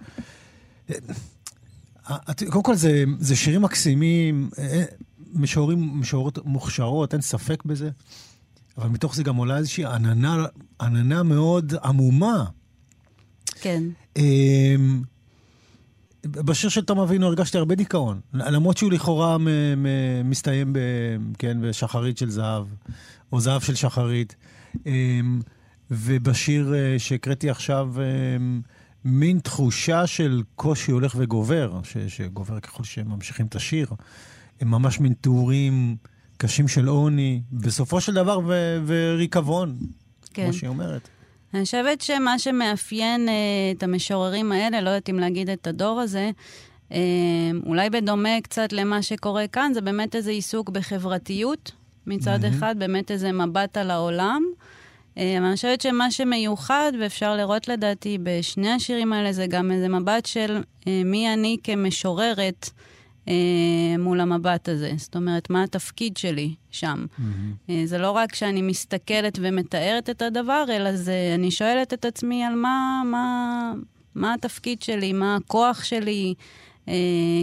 [2.10, 2.16] אה,
[2.50, 4.84] קודם כל, זה, זה שירים מקסימים, אה,
[5.32, 7.90] משוררים, משוררות מוכשרות, אין ספק בזה,
[8.78, 10.46] אבל מתוך זה גם עולה איזושהי עננה,
[10.80, 12.44] עננה מאוד עמומה.
[13.60, 13.82] כן.
[16.30, 19.36] בשיר של תום אבינו הרגשתי הרבה דיכאון, למרות שהוא לכאורה
[20.24, 20.78] מסתיים ב,
[21.38, 22.66] כן, בשחרית של זהב,
[23.32, 24.36] או זהב של שחרית.
[24.86, 25.40] אמ,
[25.90, 28.60] ובשיר אה, שהקראתי עכשיו, אמ,
[29.04, 33.88] מין תחושה של קושי הולך וגובר, ש, שגובר ככל שהם ממשיכים את השיר.
[34.60, 35.96] הם ממש מין תיאורים
[36.36, 39.76] קשים של עוני, בסופו של דבר ו- וריקבון,
[40.34, 40.44] כן.
[40.44, 41.08] כמו שהיא אומרת.
[41.54, 43.34] אני חושבת שמה שמאפיין אה,
[43.76, 46.30] את המשוררים האלה, לא יודעת אם להגיד את הדור הזה,
[46.92, 46.98] אה,
[47.66, 51.72] אולי בדומה קצת למה שקורה כאן, זה באמת איזה עיסוק בחברתיות
[52.06, 52.48] מצד mm-hmm.
[52.48, 54.42] אחד, באמת איזה מבט על העולם.
[55.18, 60.26] אה, אני חושבת שמה שמיוחד, ואפשר לראות לדעתי בשני השירים האלה, זה גם איזה מבט
[60.26, 62.70] של אה, מי אני כמשוררת
[63.28, 63.34] אה,
[63.98, 64.92] מול המבט הזה.
[64.96, 67.06] זאת אומרת, מה התפקיד שלי שם.
[67.18, 67.72] Mm-hmm.
[67.84, 72.54] זה לא רק שאני מסתכלת ומתארת את הדבר, אלא זה, אני שואלת את עצמי על
[72.54, 73.72] מה, מה,
[74.14, 76.34] מה התפקיד שלי, מה הכוח שלי.
[76.88, 76.94] אה,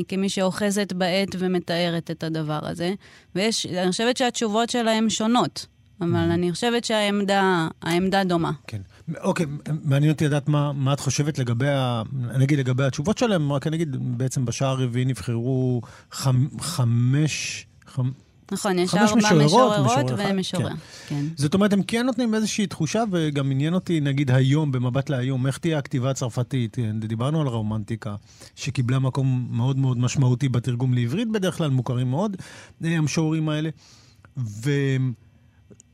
[0.07, 2.93] כמי שאוחזת בעט ומתארת את הדבר הזה.
[3.35, 5.65] ויש, אני חושבת שהתשובות שלהם שונות.
[6.01, 6.33] אבל mm-hmm.
[6.33, 8.51] אני חושבת שהעמדה דומה.
[8.67, 8.81] כן.
[9.21, 9.45] אוקיי,
[9.83, 13.75] מעניין אותי לדעת מה, מה את חושבת לגבי, ה, נגיד לגבי התשובות שלהם, רק אני
[13.75, 18.11] אגיד, בעצם בשעה הרביעי נבחרו חמ, חמש, חמ,
[18.51, 20.69] נכון, יש ארבע משוררות ומשורר.
[20.69, 20.75] כן.
[21.07, 21.25] כן.
[21.35, 25.57] זאת אומרת, הם כן נותנים איזושהי תחושה, וגם עניין אותי, נגיד היום, במבט להיום, איך
[25.57, 26.77] תהיה הכתיבה הצרפתית?
[26.99, 28.15] דיברנו על הרומנטיקה,
[28.55, 32.37] שקיבלה מקום מאוד מאוד משמעותי בתרגום לעברית, בדרך כלל מוכרים מאוד,
[32.83, 33.69] אה, המשוררים האלה.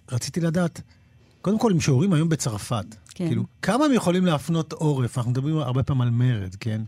[0.10, 0.82] ורציתי לדעת,
[1.50, 3.28] קודם כל, משוררים היום בצרפת, כן.
[3.28, 5.18] כאילו, כמה הם יכולים להפנות עורף?
[5.18, 6.82] אנחנו מדברים הרבה פעמים על מרד, כן?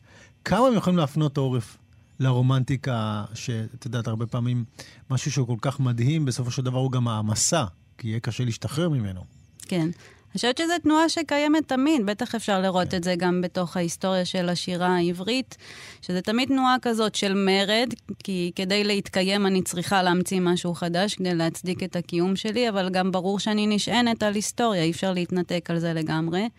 [0.46, 1.78] כמה הם יכולים להפנות עורף
[2.20, 4.64] לרומנטיקה, שאת יודעת, הרבה פעמים
[5.10, 7.66] משהו שהוא כל כך מדהים, בסופו של דבר הוא גם העמסה,
[7.98, 9.22] כי יהיה קשה להשתחרר ממנו.
[9.62, 9.90] כן.
[10.32, 12.98] אני חושבת שזו תנועה שקיימת תמיד, בטח אפשר לראות כן.
[12.98, 15.58] את זה גם בתוך ההיסטוריה של השירה העברית,
[16.02, 21.36] שזה תמיד תנועה כזאת של מרד, כי כדי להתקיים אני צריכה להמציא משהו חדש כדי
[21.36, 25.80] להצדיק את הקיום שלי, אבל גם ברור שאני נשענת על היסטוריה, אי אפשר להתנתק על
[25.80, 26.50] זה לגמרי.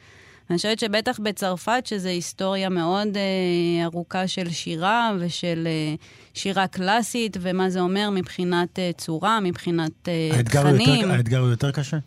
[0.51, 5.95] אני חושבת שבטח בצרפת, שזו היסטוריה מאוד אה, ארוכה של שירה ושל אה,
[6.35, 11.01] שירה קלאסית, ומה זה אומר מבחינת אה, צורה, מבחינת אה, האתגר תכנים.
[11.01, 11.99] יותר, האתגר הוא יותר קשה?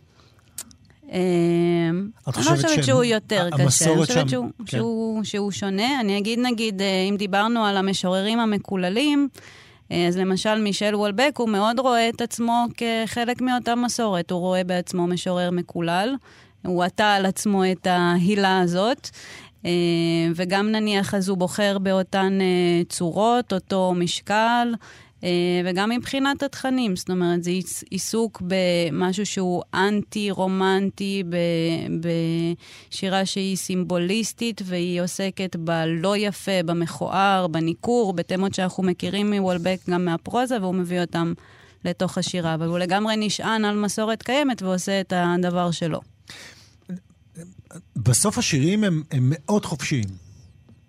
[1.11, 1.19] אה,
[1.89, 4.65] אני לא חושבת שהוא יותר קשה, אני חושבת שהוא, כן.
[4.65, 5.99] שהוא, שהוא שונה.
[5.99, 9.27] אני אגיד, נגיד, אה, אם דיברנו על המשוררים המקוללים,
[9.91, 14.31] אה, אז למשל מישל וולבק, הוא מאוד רואה את עצמו כחלק מאותה מסורת.
[14.31, 16.15] הוא רואה בעצמו משורר מקולל.
[16.65, 19.09] הוא עטה על עצמו את ההילה הזאת.
[20.35, 22.39] וגם נניח אז הוא בוחר באותן
[22.89, 24.73] צורות, אותו משקל,
[25.65, 27.51] וגם מבחינת התכנים, זאת אומרת, זה
[27.89, 31.23] עיסוק במשהו שהוא אנטי-רומנטי,
[32.89, 40.61] בשירה שהיא סימבוליסטית, והיא עוסקת בלא יפה, במכוער, בניכור, בתמות שאנחנו מכירים מוולבק גם מהפרוזה,
[40.61, 41.33] והוא מביא אותם
[41.85, 42.53] לתוך השירה.
[42.53, 46.01] אבל הוא לגמרי נשען על מסורת קיימת ועושה את הדבר שלו.
[47.95, 50.05] בסוף השירים הם, הם מאוד חופשיים.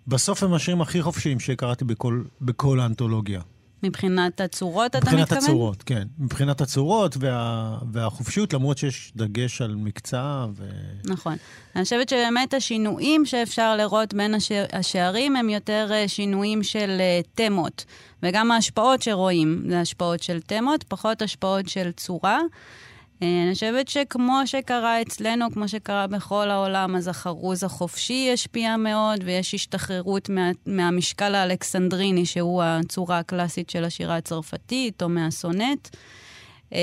[0.07, 3.41] בסוף הם השירים הכי חופשיים שקראתי בכל, בכל האנתולוגיה.
[3.83, 5.19] מבחינת הצורות, אתה מתכוון?
[5.19, 6.07] מבחינת הצורות, כן.
[6.19, 10.63] מבחינת הצורות וה, והחופשיות, למרות שיש דגש על מקצע ו...
[11.05, 11.35] נכון.
[11.75, 14.65] אני חושבת שבאמת השינויים שאפשר לראות בין השע...
[14.73, 17.85] השערים הם יותר אה, שינויים של uh, תמות.
[18.23, 22.39] וגם ההשפעות שרואים זה השפעות של תמות, פחות השפעות של צורה.
[23.23, 29.19] אה, אני חושבת שכמו שקרה אצלנו, כמו שקרה בכל העולם, אז החרוז החופשי השפיע מאוד,
[29.25, 35.89] ויש השתחררות מה, מהמשקל האלכסנדריני, שהוא הצורה הקלאסית של השירה הצרפתית, או מהסונט.
[36.73, 36.79] אה,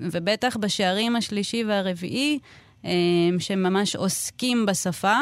[0.00, 2.38] ובטח בשערים השלישי והרביעי,
[2.84, 2.90] אה,
[3.38, 5.18] שממש עוסקים בשפה.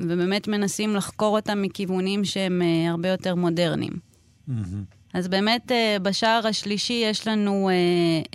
[0.00, 3.92] ובאמת מנסים לחקור אותם מכיוונים שהם הרבה יותר מודרניים.
[3.92, 4.99] Mm-hmm.
[5.14, 7.74] אז באמת אה, בשער השלישי יש לנו אה,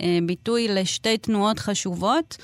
[0.00, 2.36] אה, ביטוי לשתי תנועות חשובות.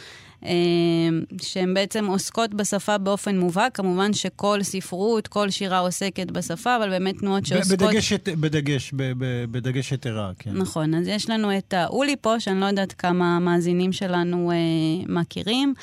[1.43, 3.77] שהן בעצם עוסקות בשפה באופן מובהק.
[3.77, 7.79] כמובן שכל ספרות, כל שירה עוסקת בשפה, אבל באמת תנועות שעוסקות...
[7.79, 8.93] בדגש, בדגש,
[9.51, 10.51] בדגש יתרה, כן.
[10.53, 14.57] נכון, אז יש לנו את האולי פה, שאני לא יודעת כמה המאזינים שלנו אה,
[15.09, 15.75] מכירים,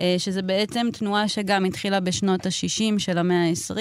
[0.00, 3.80] אה, שזה בעצם תנועה שגם התחילה בשנות ה-60 של המאה ה-20.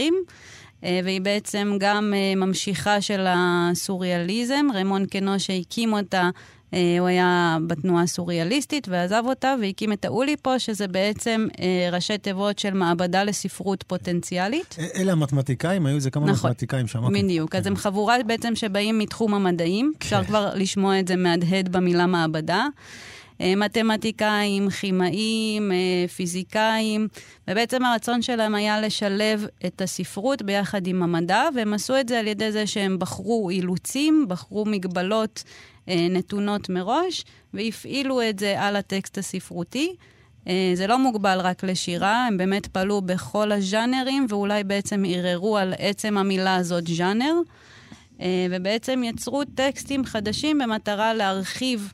[0.83, 4.65] אה, והיא בעצם גם אה, ממשיכה של הסוריאליזם.
[4.73, 6.29] רמון קנו שהקים אותה,
[6.73, 11.47] אה, הוא היה בתנועה הסוריאליסטית ועזב אותה והקים את האוליפו, שזה בעצם
[11.91, 14.75] ראשי תיבות של מעבדה לספרות פוטנציאלית.
[14.95, 17.03] אלה המתמטיקאים, היו איזה כמה נכון, מתמטיקאים שם.
[17.03, 17.23] אוקיי.
[17.23, 17.57] בדיוק, כן.
[17.57, 20.05] אז הם חבורה בעצם שבאים מתחום המדעים, כן.
[20.05, 22.67] אפשר כבר לשמוע את זה מהדהד במילה מעבדה.
[23.43, 27.07] אה, מתמטיקאים, כימאים, אה, פיזיקאים,
[27.47, 32.27] ובעצם הרצון שלהם היה לשלב את הספרות ביחד עם המדע, והם עשו את זה על
[32.27, 35.43] ידי זה שהם בחרו אילוצים, בחרו מגבלות
[35.89, 39.95] אה, נתונות מראש, והפעילו את זה על הטקסט הספרותי.
[40.73, 46.17] זה לא מוגבל רק לשירה, הם באמת פעלו בכל הז'אנרים, ואולי בעצם ערערו על עצם
[46.17, 47.33] המילה הזאת ז'אנר,
[48.49, 51.93] ובעצם יצרו טקסטים חדשים במטרה להרחיב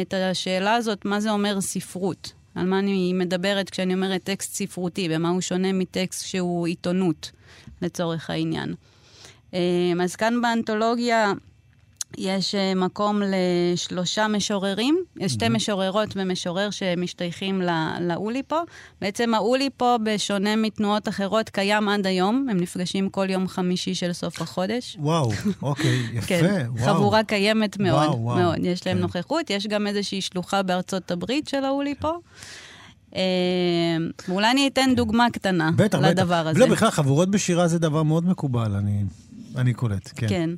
[0.00, 2.32] את השאלה הזאת, מה זה אומר ספרות.
[2.54, 7.30] על מה אני מדברת כשאני אומרת טקסט ספרותי, ומה הוא שונה מטקסט שהוא עיתונות,
[7.82, 8.74] לצורך העניין.
[9.52, 11.32] אמ, אז כאן באנתולוגיה
[12.18, 17.62] יש אה, מקום לשלושה משוררים, יש שתי משוררות ומשורר שמשתייכים
[18.00, 18.60] לאולי פה.
[19.00, 22.46] בעצם האולי פה, בשונה מתנועות אחרות, קיים עד היום.
[22.50, 24.96] הם נפגשים כל יום חמישי של סוף החודש.
[25.00, 25.30] וואו,
[25.62, 26.94] אוקיי, יפה, כן, וואו.
[26.94, 28.58] חבורה קיימת מאוד, וואו, וואו, מאוד.
[28.62, 29.02] יש להם כן.
[29.02, 29.50] נוכחות.
[29.50, 32.12] יש גם איזושהי שלוחה בארצות הברית של האולי פה.
[33.16, 33.20] אה,
[34.28, 36.50] ואולי אני אתן דוגמה קטנה בטח, לדבר בטח.
[36.50, 36.58] הזה.
[36.58, 39.04] לא, בכלל, חבורות בשירה זה דבר מאוד מקובל, אני,
[39.56, 40.28] אני קולט, כן.
[40.28, 40.50] כן.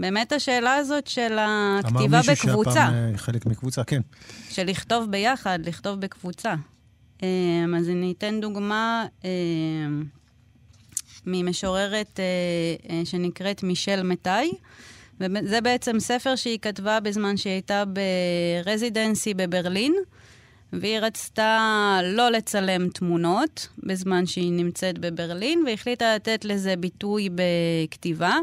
[0.00, 2.10] באמת השאלה הזאת של הכתיבה בקבוצה.
[2.10, 4.00] אמר מישהו שהפעם אה, חלק מקבוצה, כן.
[4.50, 6.54] של לכתוב ביחד, לכתוב בקבוצה.
[7.22, 9.06] אמ, אז אני אתן דוגמה
[11.26, 12.24] ממשוררת אה,
[12.90, 14.52] אה, שנקראת מישל מתי.
[15.20, 17.84] וזה בעצם ספר שהיא כתבה בזמן שהיא הייתה
[18.64, 19.94] ברזידנסי בברלין,
[20.72, 21.58] והיא רצתה
[22.02, 28.36] לא לצלם תמונות בזמן שהיא נמצאת בברלין, והחליטה לתת לזה ביטוי בכתיבה.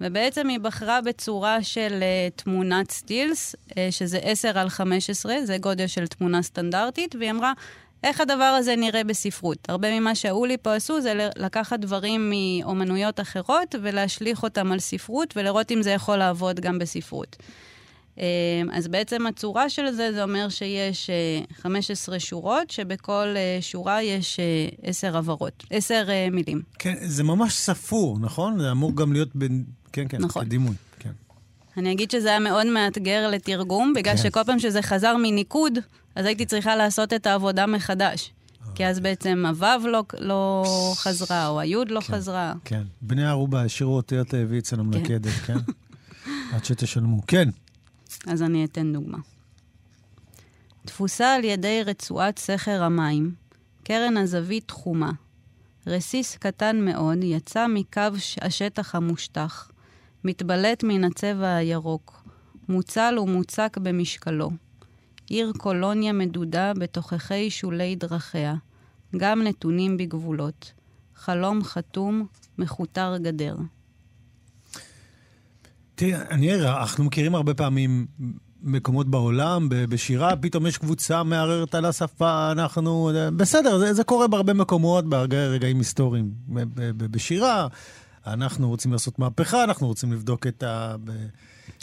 [0.00, 5.86] ובעצם היא בחרה בצורה של uh, תמונת סטילס, uh, שזה 10 על 15, זה גודל
[5.86, 7.52] של תמונה סטנדרטית, והיא אמרה,
[8.04, 9.58] איך הדבר הזה נראה בספרות?
[9.68, 15.72] הרבה ממה שהאולי פה עשו זה לקחת דברים מאומנויות אחרות ולהשליך אותם על ספרות ולראות
[15.72, 17.36] אם זה יכול לעבוד גם בספרות.
[18.16, 18.20] Uh,
[18.72, 21.10] אז בעצם הצורה של זה, זה אומר שיש
[21.50, 24.40] uh, 15 שורות, שבכל שורה יש
[24.82, 26.62] uh, 10 הברות, 10 uh, מילים.
[26.78, 28.58] כן, זה ממש ספור, נכון?
[28.58, 29.64] זה אמור גם להיות בין
[29.96, 30.44] כן, כן, נכון.
[30.44, 31.10] כדימוי, כן.
[31.76, 34.22] אני אגיד שזה היה מאוד מאתגר לתרגום, בגלל כן.
[34.22, 35.78] שכל פעם שזה חזר מניקוד,
[36.14, 38.32] אז הייתי צריכה לעשות את העבודה מחדש.
[38.74, 40.64] כי אז בעצם הוו לא, לא
[40.96, 42.54] חזרה, או היוד לא כן, חזרה.
[42.64, 45.56] כן, בני ערובה השאירו אותי את הביא אצל המלכדת, כן?
[46.52, 47.22] עד שתשלמו.
[47.26, 47.48] כן.
[48.26, 49.18] אז אני אתן דוגמה.
[50.84, 53.34] תפוסה על ידי רצועת סכר המים,
[53.84, 55.10] קרן הזווית תחומה.
[55.86, 58.00] רסיס קטן מאוד יצא מקו
[58.42, 59.70] השטח המושטח.
[60.26, 62.22] מתבלט מן הצבע הירוק,
[62.68, 64.50] מוצל ומוצק במשקלו.
[65.26, 68.54] עיר קולוניה מדודה בתוככי שולי דרכיה,
[69.16, 70.72] גם נתונים בגבולות.
[71.14, 72.26] חלום חתום,
[72.58, 73.56] מכותר גדר.
[75.94, 78.06] תראי, אני ער, אנחנו מכירים הרבה פעמים
[78.62, 83.10] מקומות בעולם, בשירה, פתאום יש קבוצה מערערת על השפה, אנחנו...
[83.36, 86.30] בסדר, זה, זה קורה בהרבה מקומות, בהרבה רגעים היסטוריים.
[86.96, 87.66] בשירה,
[88.26, 90.96] אנחנו רוצים לעשות מהפכה, אנחנו רוצים לבדוק את ה...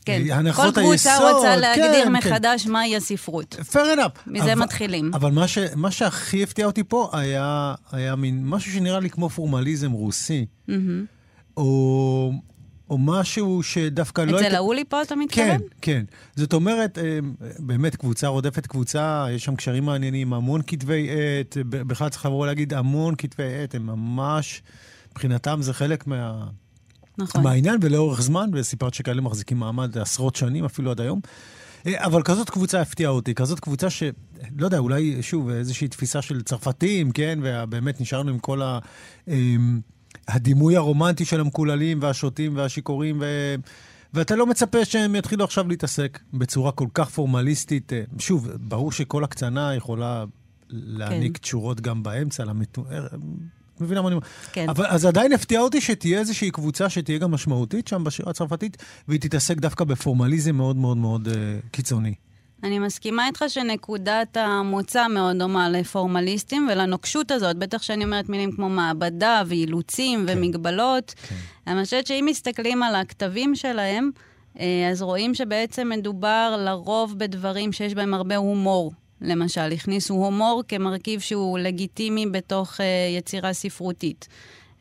[0.06, 2.12] כן, כל קבוצה היסוד, רוצה להגדיר כן, כן.
[2.12, 2.72] מחדש כן.
[2.72, 3.56] מהי הספרות.
[3.72, 4.20] fair enough.
[4.28, 5.14] מזה אבל, מתחילים.
[5.14, 9.30] אבל מה, ש, מה שהכי הפתיע אותי פה היה, היה מין משהו שנראה לי כמו
[9.30, 10.46] פורמליזם רוסי.
[10.70, 10.74] Mm-hmm.
[11.58, 12.32] או,
[12.90, 14.40] או משהו שדווקא לא...
[14.40, 15.48] אצל האולי פה אתה מתכוון?
[15.48, 16.04] כן, כן.
[16.36, 17.20] זאת אומרת, אה,
[17.60, 22.74] באמת, קבוצה רודפת קבוצה, יש שם קשרים מעניינים, המון כתבי עת, בכלל צריך לבוא להגיד
[22.74, 24.62] המון כתבי עת, הם ממש...
[25.14, 26.48] מבחינתם זה חלק מה...
[27.18, 27.44] נכון.
[27.44, 31.20] מהעניין ולאורך זמן, וסיפרת שכאלה מחזיקים מעמד עשרות שנים, אפילו עד היום.
[31.88, 34.04] אה, אבל כזאת קבוצה הפתיעה אותי, כזאת קבוצה ש...
[34.58, 37.40] לא יודע, אולי, שוב, איזושהי תפיסה של צרפתים, כן?
[37.44, 38.80] ובאמת נשארנו עם כל ה...
[39.28, 39.80] אמ,
[40.28, 43.56] הדימוי הרומנטי של המקוללים והשוטים והשיכורים, ו...
[44.14, 47.94] ואתה לא מצפה שהם יתחילו עכשיו להתעסק בצורה כל כך פורמליסטית.
[47.94, 50.26] אה, שוב, ברור שכל הקצנה יכולה
[50.70, 51.42] להעניק כן.
[51.42, 52.78] תשורות גם באמצע, למת...
[53.80, 54.28] מבינה מה אני אומר?
[54.52, 54.70] כן.
[54.70, 59.20] אבל אז עדיין הפתיע אותי שתהיה איזושהי קבוצה שתהיה גם משמעותית שם בשירה הצרפתית, והיא
[59.20, 61.32] תתעסק דווקא בפורמליזם מאוד מאוד מאוד uh,
[61.72, 62.14] קיצוני.
[62.64, 68.70] אני מסכימה איתך שנקודת המוצא מאוד דומה לפורמליסטים ולנוקשות הזאת, בטח שאני אומרת מילים כמו
[68.70, 70.38] מעבדה ואילוצים כן.
[70.38, 71.14] ומגבלות.
[71.28, 71.36] כן.
[71.68, 74.12] אני חושבת שאם מסתכלים על הכתבים שלהם,
[74.60, 78.94] אה, אז רואים שבעצם מדובר לרוב בדברים שיש בהם הרבה הומור.
[79.24, 82.84] למשל, הכניסו הומור כמרכיב שהוא לגיטימי בתוך uh,
[83.18, 84.28] יצירה ספרותית,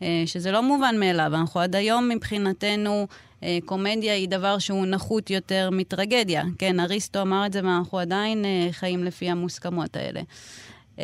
[0.00, 1.32] uh, שזה לא מובן מאליו.
[1.34, 3.06] אנחנו עד היום מבחינתנו,
[3.40, 6.42] uh, קומדיה היא דבר שהוא נחות יותר מטרגדיה.
[6.58, 10.20] כן, אריסטו אמר את זה, ואנחנו עדיין uh, חיים לפי המוסכמות האלה.
[10.96, 11.00] Uh,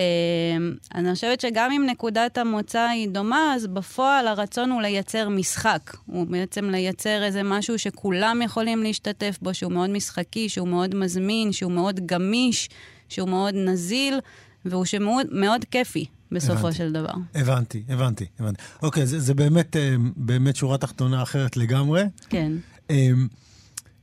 [0.95, 5.97] אני חושבת שגם אם נקודת המוצא היא דומה, אז בפועל הרצון הוא לייצר משחק.
[6.07, 11.53] הוא בעצם לייצר איזה משהו שכולם יכולים להשתתף בו, שהוא מאוד משחקי, שהוא מאוד מזמין,
[11.53, 12.69] שהוא מאוד גמיש.
[13.09, 14.21] שהוא מאוד נזיל,
[14.65, 16.07] והוא שמאוד מאוד כיפי.
[16.33, 17.13] בסופו הבנתי, של דבר.
[17.35, 18.63] הבנתי, הבנתי, הבנתי.
[18.83, 22.03] אוקיי, זה, זה באמת, אה, באמת שורה תחתונה אחרת לגמרי.
[22.29, 22.53] כן.
[22.91, 23.11] אה,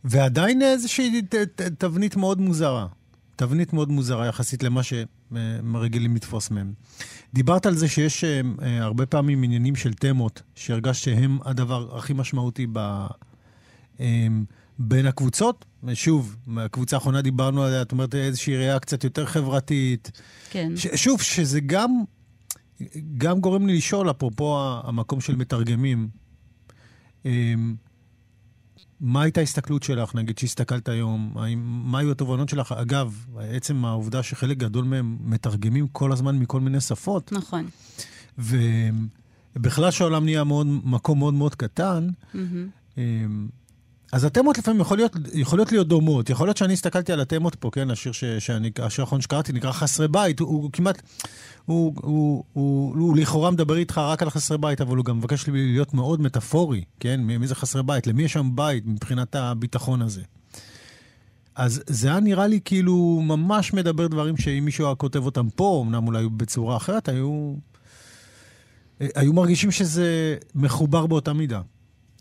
[0.04, 1.22] ועדיין איזושהי
[1.78, 2.88] תבנית מאוד מוזרה.
[3.36, 6.74] תבנית מאוד מוזרה יחסית למה שרגילים לתפוס מהם.
[7.34, 8.42] דיברת על זה שיש אה,
[8.80, 13.08] הרבה פעמים עניינים של תמות, שהרגשת שהם הדבר הכי משמעותי ב...
[14.80, 15.66] בין הקבוצות.
[15.94, 20.12] שוב, מהקבוצה האחרונה דיברנו עליה, את אומרת איזושהי ראייה קצת יותר חברתית.
[20.50, 20.72] כן.
[20.76, 22.04] ש, שוב, שזה גם,
[23.18, 26.10] גם גורם לי לשאול, אפרופו המקום של מתרגמים.
[27.26, 27.76] אמ,
[29.00, 31.34] מה הייתה ההסתכלות שלך, נגיד, שהסתכלת היום?
[31.36, 32.72] האם, מה היו התובנות שלך?
[32.72, 37.32] אגב, עצם העובדה שחלק גדול מהם מתרגמים כל הזמן מכל מיני שפות.
[37.32, 37.68] נכון.
[38.38, 42.98] ובכלל שהעולם נהיה מאוד, מקום מאוד מאוד קטן, mm-hmm.
[44.12, 46.30] אז התמות לפעמים יכול להיות, יכולות להיות דומות.
[46.30, 48.12] יכול להיות שאני הסתכלתי על התמות פה, כן, השיר,
[48.80, 51.02] השיר האחרון שקראתי נקרא חסרי בית, הוא, הוא כמעט,
[51.66, 55.18] הוא, הוא, הוא, הוא, הוא לכאורה מדבר איתך רק על חסרי בית, אבל הוא גם
[55.18, 57.22] מבקש להיות מאוד מטאפורי, כן?
[57.22, 58.08] מי זה חסרי בית?
[58.08, 60.22] למי יש שם בית מבחינת הביטחון הזה?
[61.56, 65.84] אז זה היה נראה לי כאילו ממש מדבר דברים שאם מישהו היה כותב אותם פה,
[65.86, 67.54] אמנם אולי בצורה אחרת, היו,
[69.00, 71.62] היו מרגישים שזה מחובר באותה מידה.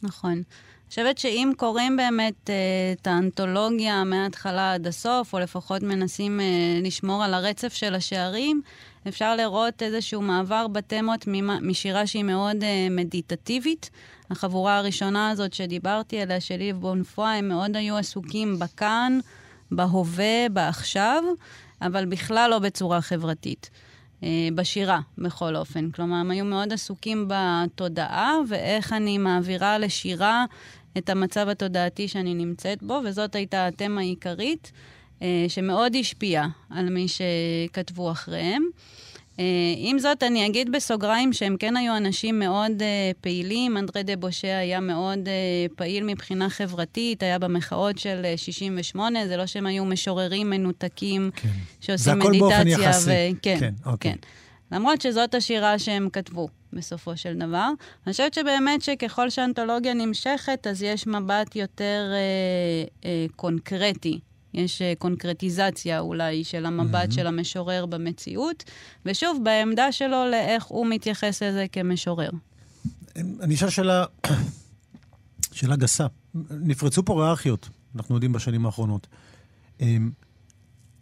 [0.03, 0.43] נכון.
[0.89, 2.55] חושבת שאם קוראים באמת אה,
[2.93, 6.45] את האנתולוגיה מההתחלה עד הסוף, או לפחות מנסים אה,
[6.82, 8.62] לשמור על הרצף של השערים,
[9.09, 11.28] אפשר לראות איזשהו מעבר בתמות
[11.62, 13.91] משירה שהיא מאוד אה, מדיטטיבית.
[14.30, 19.18] החבורה הראשונה הזאת שדיברתי עליה, של ליב בונפואה, הם מאוד היו עסוקים בכאן,
[19.70, 21.24] בהווה, בעכשיו,
[21.82, 23.70] אבל בכלל לא בצורה חברתית.
[24.55, 25.91] בשירה, בכל אופן.
[25.91, 30.45] כלומר, הם היו מאוד עסוקים בתודעה ואיך אני מעבירה לשירה
[30.99, 34.72] את המצב התודעתי שאני נמצאת בו, וזאת הייתה התמה העיקרית,
[35.22, 38.62] אה, שמאוד השפיעה על מי שכתבו אחריהם.
[39.39, 39.45] אה,
[39.76, 43.76] עם זאת, אני אגיד בסוגריים שהם כן היו אנשים מאוד אה, פעילים.
[43.76, 45.28] אנדרי דה בושה היה מאוד
[45.76, 51.49] פעיל מבחינה חברתית, היה במחאות של 68, זה לא שהם היו משוררים מנותקים כן.
[51.80, 52.41] שעושים מדיטציה.
[52.41, 53.11] זה הכל באופן יחסי.
[53.11, 53.41] ו...
[53.43, 54.12] כן, כן, אוקיי.
[54.12, 54.18] כן.
[54.76, 56.49] למרות שזאת השירה שהם כתבו.
[56.74, 57.68] בסופו של דבר.
[58.07, 64.20] אני חושבת שבאמת שככל שהאנתולוגיה נמשכת, אז יש מבט יותר אה, אה, קונקרטי.
[64.55, 67.15] יש אה, קונקרטיזציה אולי של המבט mm-hmm.
[67.15, 68.65] של המשורר במציאות,
[69.07, 72.31] ושוב, בעמדה שלו לאיך הוא מתייחס לזה כמשורר.
[73.17, 74.05] אני אשאל שאלה,
[75.53, 76.07] שאלה גסה.
[76.51, 79.07] נפרצו פה ריארכיות, אנחנו יודעים בשנים האחרונות.
[79.81, 80.11] אמ,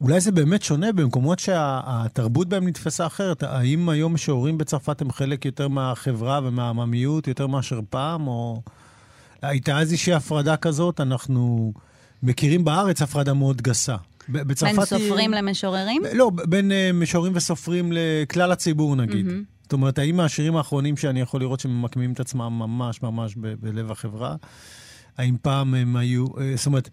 [0.00, 3.42] אולי זה באמת שונה במקומות שהתרבות בהם נתפסה אחרת.
[3.42, 8.62] האם היום משוררים בצרפת הם חלק יותר מהחברה ומהעממיות, יותר מאשר פעם, או...
[9.42, 11.00] הייתה איזושהי הפרדה כזאת?
[11.00, 11.72] אנחנו
[12.22, 13.96] מכירים בארץ הפרדה מאוד גסה.
[14.28, 15.40] בצרפת בין סופרים היא...
[15.40, 16.02] למשוררים?
[16.14, 19.26] לא, בין uh, משוררים וסופרים לכלל הציבור, נגיד.
[19.26, 19.62] Mm-hmm.
[19.62, 23.90] זאת אומרת, האם מהשירים האחרונים שאני יכול לראות שממקמים את עצמם ממש ממש ב- בלב
[23.90, 24.36] החברה,
[25.18, 26.26] האם פעם הם היו...
[26.26, 26.88] Uh, זאת אומרת...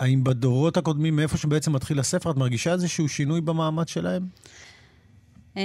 [0.00, 4.22] האם בדורות הקודמים, מאיפה שבעצם מתחיל הספר, את מרגישה איזשהו שינוי במעמד שלהם?
[5.54, 5.58] Um,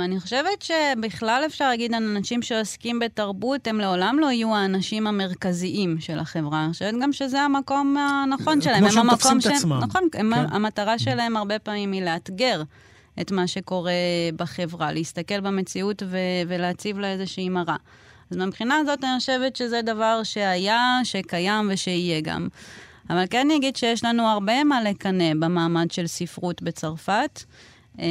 [0.00, 5.96] אני חושבת שבכלל אפשר להגיד על אנשים שעוסקים בתרבות, הם לעולם לא יהיו האנשים המרכזיים
[6.00, 6.64] של החברה.
[6.64, 8.80] אני חושבת גם שזה המקום הנכון שלהם.
[8.80, 9.80] כמו שהם תופסים את עצמם.
[9.82, 10.54] נכון, הם, כן.
[10.54, 12.62] המטרה שלהם הרבה פעמים היא לאתגר
[13.20, 13.92] את מה שקורה
[14.36, 16.16] בחברה, להסתכל במציאות ו-
[16.48, 17.76] ולהציב לה איזושהי מראה.
[18.30, 22.48] אז מבחינה הזאת אני חושבת שזה דבר שהיה, שקיים ושיהיה גם.
[23.10, 27.42] אבל כן אני אגיד שיש לנו הרבה מה לקנא במעמד של ספרות בצרפת.
[28.00, 28.06] אה,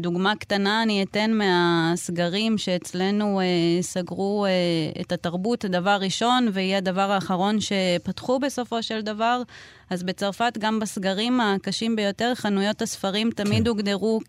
[0.00, 4.50] דוגמה קטנה אני אתן מהסגרים שאצלנו אה, סגרו אה,
[5.00, 9.42] את התרבות דבר ראשון, ויהיה הדבר האחרון שפתחו בסופו של דבר.
[9.90, 13.68] אז בצרפת, גם בסגרים הקשים ביותר, חנויות הספרים תמיד כן.
[13.68, 14.20] הוגדרו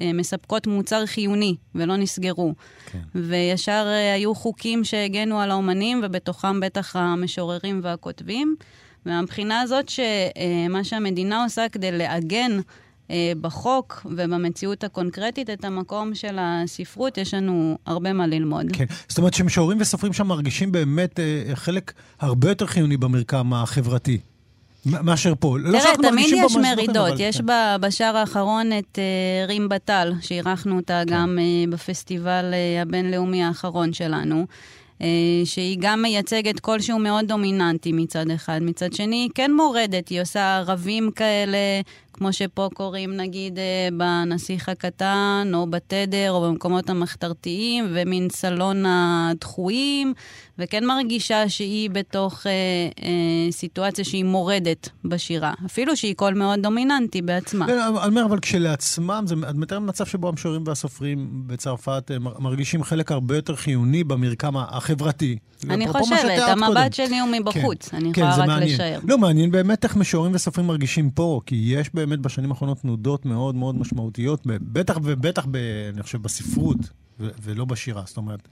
[0.00, 2.52] כמספקות מוצר חיוני, ולא נסגרו.
[2.92, 2.98] כן.
[3.14, 8.56] וישר היו חוקים שהגנו על האומנים, ובתוכם בטח המשוררים והכותבים.
[9.06, 12.60] מהבחינה הזאת שמה שהמדינה עושה כדי לעגן
[13.40, 18.66] בחוק ובמציאות הקונקרטית את המקום של הספרות, יש לנו הרבה מה ללמוד.
[18.72, 24.18] כן, זאת אומרת שמשוררים וסופרים שם מרגישים באמת אה, חלק הרבה יותר חיוני במרקם החברתי.
[24.86, 25.58] מאשר פה.
[25.58, 26.96] לא תראה, לא תמיד יש מרידות.
[27.12, 27.20] אבל...
[27.20, 27.44] יש כן.
[27.80, 31.14] בשער האחרון את uh, רים בטל, שאירחנו אותה כן.
[31.14, 34.46] גם uh, בפסטיבל uh, הבינלאומי האחרון שלנו.
[35.02, 35.06] אה,
[35.44, 38.58] שהיא גם מייצגת קול שהוא מאוד דומיננטי מצד אחד.
[38.62, 41.58] מצד שני, היא כן מורדת, היא עושה ערבים כאלה,
[42.18, 50.14] כמו שפה קוראים נגיד אה, בנסיך הקטן, או בתדר, או במקומות המחתרתיים, ומין סלון הדחויים,
[50.58, 52.52] וכן מרגישה שהיא בתוך אה,
[53.02, 57.66] אה, סיטואציה שהיא מורדת בשירה, אפילו שהיא קול מאוד דומיננטי בעצמה.
[57.66, 63.12] לא, אני אומר, אבל כשלעצמם, זה מתאר מצב שבו המשוררים והסופרים בצרפת אה, מרגישים חלק
[63.12, 65.38] הרבה יותר חיוני במרקם החברתי.
[65.70, 66.92] אני חושבת, המבט.
[66.92, 68.74] שלי הוא מבחוץ, כן, אני יכולה כן, רק מעניין.
[68.74, 69.00] לשער.
[69.04, 73.54] לא, מעניין באמת איך משוררים וסופרים מרגישים פה, כי יש באמת בשנים האחרונות תנודות מאוד
[73.54, 75.56] מאוד משמעותיות, בטח ובטח, ב,
[75.94, 76.78] אני חושב, בספרות.
[77.20, 78.02] ו- ולא בשירה.
[78.06, 78.48] זאת אומרת,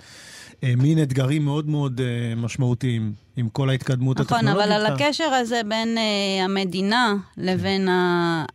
[0.65, 4.73] אה, מין אתגרים מאוד מאוד אה, משמעותיים עם כל ההתקדמות נכון, הטכנולוגית.
[4.73, 7.89] אבל על הקשר הזה בין uh, המדינה לבין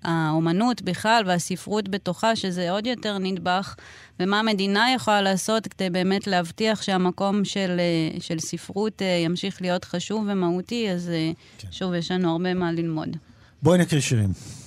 [0.04, 3.76] האומנות בכלל והספרות בתוכה, שזה עוד יותר נדבך,
[4.20, 7.80] ומה המדינה יכולה לעשות כדי באמת להבטיח שהמקום של,
[8.18, 11.68] uh, של ספרות uh, ימשיך להיות חשוב ומהותי, אז uh, כן.
[11.72, 13.18] שוב, יש לנו הרבה מה ללמוד.
[13.64, 14.61] בואי נקריא שירים.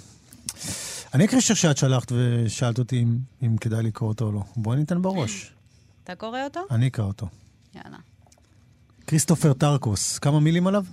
[1.15, 4.41] אני אקריא שיר שאת שלחת ושאלת אותי אם, אם כדאי לקרוא אותו או לא.
[4.57, 5.53] בואי ניתן בראש.
[6.05, 6.61] אתה קורא אותו?
[6.71, 7.27] אני אקרא אותו.
[7.75, 7.97] יאללה.
[9.07, 10.85] כריסטוף טרקוס, כמה מילים עליו?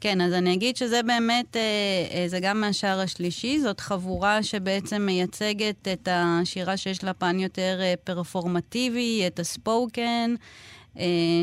[0.00, 1.62] כן, אז אני אגיד שזה באמת, אה,
[2.10, 7.78] אה, זה גם מהשער השלישי, זאת חבורה שבעצם מייצגת את השירה שיש לה פן יותר
[7.80, 10.34] אה, פרפורמטיבי, את ה spoken,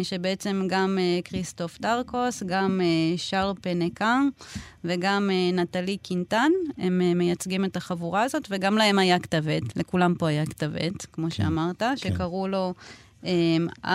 [0.04, 2.82] שבעצם גם כריסטוף טרקוס, גם
[3.18, 4.28] שרל פנקן
[4.84, 10.28] וגם נטלי קינטן, הם מייצגים את החבורה הזאת, וגם להם היה כתב עת, לכולם פה
[10.28, 11.98] היה כתב עת, כמו כן, שאמרת, כן.
[11.98, 12.74] שקראו לו
[13.86, 13.90] RR53.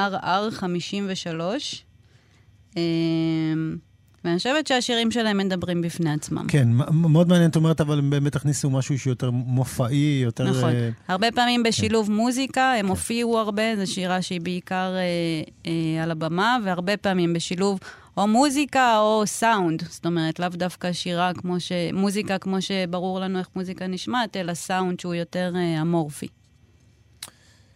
[4.24, 6.46] ואני חושבת שהשירים שלהם מדברים בפני עצמם.
[6.48, 10.50] כן, מאוד מעניין, את אומרת, אבל הם באמת הכניסו משהו שיותר מופעי, יותר...
[10.50, 10.70] נכון.
[10.70, 10.74] Uh...
[11.08, 12.12] הרבה פעמים בשילוב כן.
[12.12, 12.88] מוזיקה, הם כן.
[12.88, 15.68] הופיעו הרבה, זו שירה שהיא בעיקר uh, uh,
[16.02, 17.80] על הבמה, והרבה פעמים בשילוב
[18.16, 19.82] או מוזיקה או סאונד.
[19.88, 21.72] זאת אומרת, לאו דווקא שירה כמו ש...
[21.92, 26.28] מוזיקה כמו שברור לנו איך מוזיקה נשמעת, אלא סאונד שהוא יותר uh, אמורפי.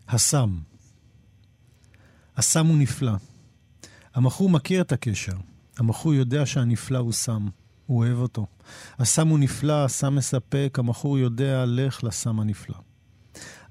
[0.08, 0.50] הסם.
[2.36, 3.12] הסם הוא נפלא.
[4.14, 5.32] המכור מכיר את הקשר.
[5.80, 7.48] המכור יודע שהנפלא הוא סם,
[7.86, 8.46] הוא אוהב אותו.
[8.98, 12.76] הסם הוא נפלא, הסם מספק, המכור יודע, לך לסם הנפלא.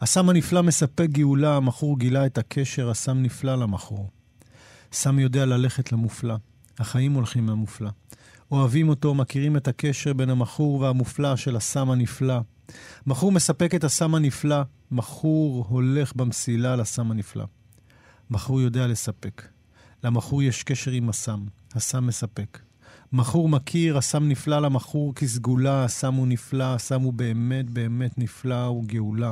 [0.01, 4.09] הסם הנפלא מספק גאולה, המכור גילה את הקשר, הסם נפלא למכור.
[4.93, 6.35] סם יודע ללכת למופלא,
[6.79, 7.89] החיים הולכים למופלא.
[8.51, 12.39] אוהבים אותו, מכירים את הקשר בין המכור והמופלא של הסם הנפלא.
[13.07, 17.45] מכור מספק את הסם הנפלא, מכור הולך במסילה לסם הנפלא.
[18.29, 19.47] מכור יודע לספק.
[20.03, 21.45] למכור יש קשר עם הסם.
[21.75, 22.59] הסם מספק.
[23.13, 28.83] מכור מכיר, הסם נפלא למכור כסגולה, הסם הוא נפלא, הסם הוא באמת באמת נפלא, הוא
[28.85, 29.31] גאולה.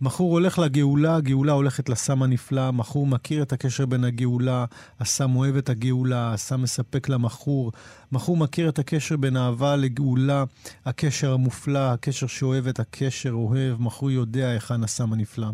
[0.00, 4.64] מכור הולך לגאולה, הגאולה הולכת לסם הנפלא, מכור מכיר את הקשר בין הגאולה,
[5.00, 7.72] הסם אוהב את הגאולה, הסם מספק למכור,
[8.12, 10.44] מכור מכיר את הקשר בין אהבה לגאולה,
[10.84, 15.48] הקשר המופלא, הקשר שאוהב את הקשר אוהב, מכור יודע היכן הסם הנפלא.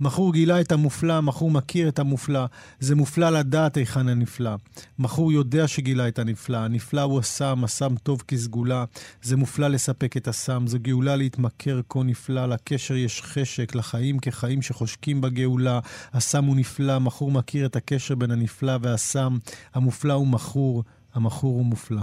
[0.00, 2.46] מכור גילה את המופלא, מכור מכיר את המופלא.
[2.80, 4.54] זה מופלא לדעת היכן הנפלא.
[4.98, 6.56] מכור יודע שגילה את הנפלא.
[6.56, 8.84] הנפלא הוא הסם, הסם טוב כסגולה.
[9.22, 12.46] זה מופלא לספק את הסם, זו גאולה להתמכר כה נפלא.
[12.46, 15.80] לקשר יש חשק, לחיים כחיים שחושקים בגאולה.
[16.12, 19.38] הסם הוא נפלא, מכור מכיר את הקשר בין הנפלא והסם.
[19.74, 20.84] המופלא הוא מכור,
[21.14, 22.02] המכור הוא מופלא.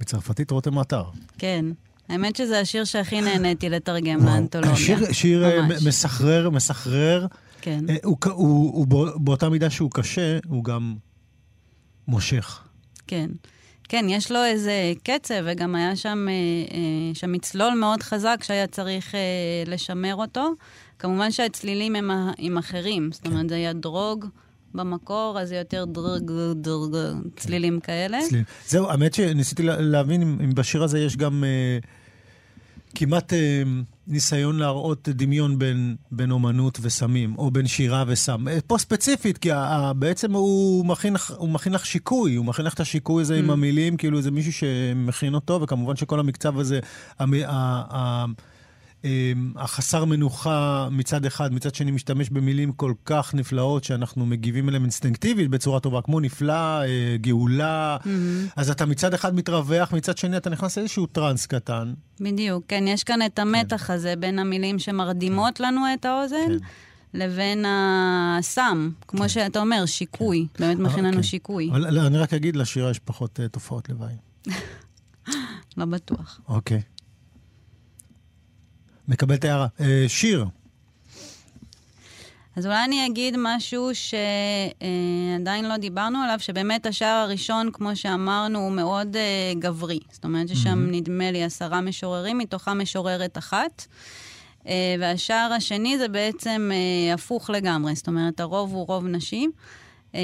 [0.00, 1.04] בצרפתית רותם עטר.
[1.38, 1.64] כן.
[2.10, 4.76] האמת שזה השיר שהכי נהניתי לתרגם לאנתולוגיה.
[4.76, 7.26] שיר, שיר אה, מסחרר, מסחרר.
[7.60, 7.84] כן.
[7.88, 10.94] אה, הוא, הוא, הוא, הוא באותה מידה שהוא קשה, הוא גם
[12.08, 12.62] מושך.
[13.06, 13.30] כן.
[13.88, 19.14] כן, יש לו איזה קצב, וגם היה שם, אה, שם מצלול מאוד חזק שהיה צריך
[19.66, 20.50] לשמר אותו.
[20.98, 23.48] כמובן שהצלילים הם, הם אחרים, זאת אומרת, כן.
[23.48, 24.26] זה היה דרוג.
[24.74, 26.96] במקור, אז זה יותר דרג, דרג,
[27.36, 28.18] צלילים כאלה.
[28.28, 28.42] צליל.
[28.66, 31.78] זהו, האמת שניסיתי להבין אם בשיר הזה יש גם אה,
[32.94, 33.62] כמעט אה,
[34.06, 38.48] ניסיון להראות דמיון בין, בין אומנות וסמים, או בין שירה וסם.
[38.48, 42.74] אה, פה ספציפית, כי ה, בעצם הוא מכין, הוא מכין לך שיקוי, הוא מכין לך
[42.74, 43.38] את השיקוי הזה mm.
[43.38, 46.80] עם המילים, כאילו זה מישהו שמכין אותו, וכמובן שכל המקצב הזה,
[47.18, 48.34] המ, ה, ה, אמ,
[49.56, 55.50] החסר מנוחה מצד אחד, מצד שני משתמש במילים כל כך נפלאות שאנחנו מגיבים אליהן אינסטינקטיבית
[55.50, 57.96] בצורה טובה, כמו נפלא, אה, גאולה.
[58.00, 58.08] Mm-hmm.
[58.56, 61.92] אז אתה מצד אחד מתרווח, מצד שני אתה נכנס לאיזשהו טראנס קטן.
[62.20, 63.92] בדיוק, כן, יש כאן את המתח כן.
[63.92, 65.64] הזה בין המילים שמרדימות כן.
[65.64, 66.36] לנו את האוזן.
[66.48, 66.66] כן.
[67.14, 69.28] לבין הסם, כמו כן.
[69.28, 70.64] שאתה אומר, שיקוי, כן.
[70.64, 71.22] באמת מכין לנו כן.
[71.22, 71.70] שיקוי.
[71.70, 74.12] אבל אני רק אגיד, לשירה יש פחות uh, תופעות לוואי.
[75.76, 76.40] לא בטוח.
[76.48, 76.82] אוקיי.
[79.10, 79.66] מקבל את ההערה.
[79.80, 80.44] אה, שיר.
[82.56, 88.72] אז אולי אני אגיד משהו שעדיין לא דיברנו עליו, שבאמת השער הראשון, כמו שאמרנו, הוא
[88.72, 89.98] מאוד uh, גברי.
[90.12, 90.92] זאת אומרת ששם mm-hmm.
[90.94, 93.86] נדמה לי עשרה משוררים, מתוכם משוררת אחת.
[94.64, 94.66] Uh,
[95.00, 96.70] והשער השני זה בעצם
[97.14, 99.52] הפוך לגמרי, זאת אומרת, הרוב הוא רוב נשים.
[100.12, 100.16] Uh,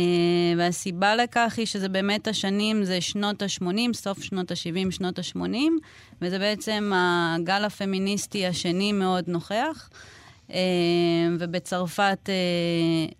[0.56, 5.56] והסיבה לכך היא שזה באמת השנים, זה שנות ה-80, סוף שנות ה-70, שנות ה-80,
[6.22, 9.88] וזה בעצם הגל הפמיניסטי השני מאוד נוכח.
[10.48, 10.52] Uh,
[11.38, 12.28] ובצרפת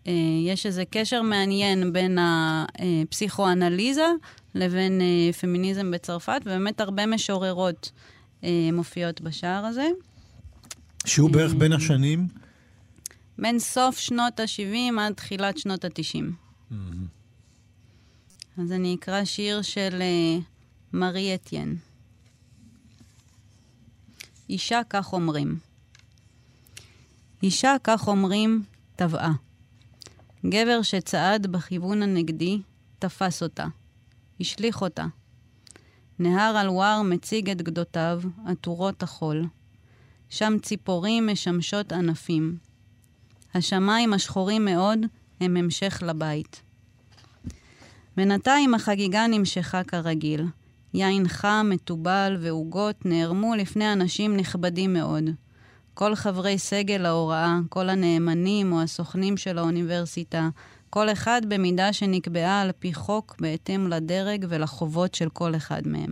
[0.05, 0.11] uh,
[0.47, 4.09] יש איזה קשר מעניין בין הפסיכואנליזה
[4.55, 5.01] לבין
[5.41, 7.91] פמיניזם בצרפת, ובאמת הרבה משוררות
[8.73, 9.89] מופיעות בשער הזה.
[11.07, 12.29] שהוא בערך בין השנים?
[13.39, 16.46] בין סוף שנות ה-70 עד תחילת שנות ה-90.
[16.71, 16.75] Mm-hmm.
[18.63, 20.43] אז אני אקרא שיר של uh,
[20.93, 21.77] מארי אתיין.
[24.51, 25.59] אישה כך אומרים.
[27.43, 28.63] אישה כך אומרים,
[28.97, 29.33] טבעה.
[30.47, 32.61] גבר שצעד בכיוון הנגדי,
[32.99, 33.67] תפס אותה.
[34.41, 35.07] השליך אותה.
[36.19, 39.47] נהר אלואר מציג את גדותיו, עטורות החול.
[40.29, 42.59] שם ציפורים משמשות ענפים.
[43.55, 44.99] השמיים השחורים מאוד
[45.41, 46.63] הם המשך לבית.
[48.17, 50.45] בינתיים החגיגה נמשכה כרגיל.
[50.95, 55.25] יין חם, מתובל ועוגות נערמו לפני אנשים נכבדים מאוד.
[55.95, 60.49] כל חברי סגל ההוראה, כל הנאמנים או הסוכנים של האוניברסיטה,
[60.91, 66.11] כל אחד במידה שנקבעה על פי חוק בהתאם לדרג ולחובות של כל אחד מהם.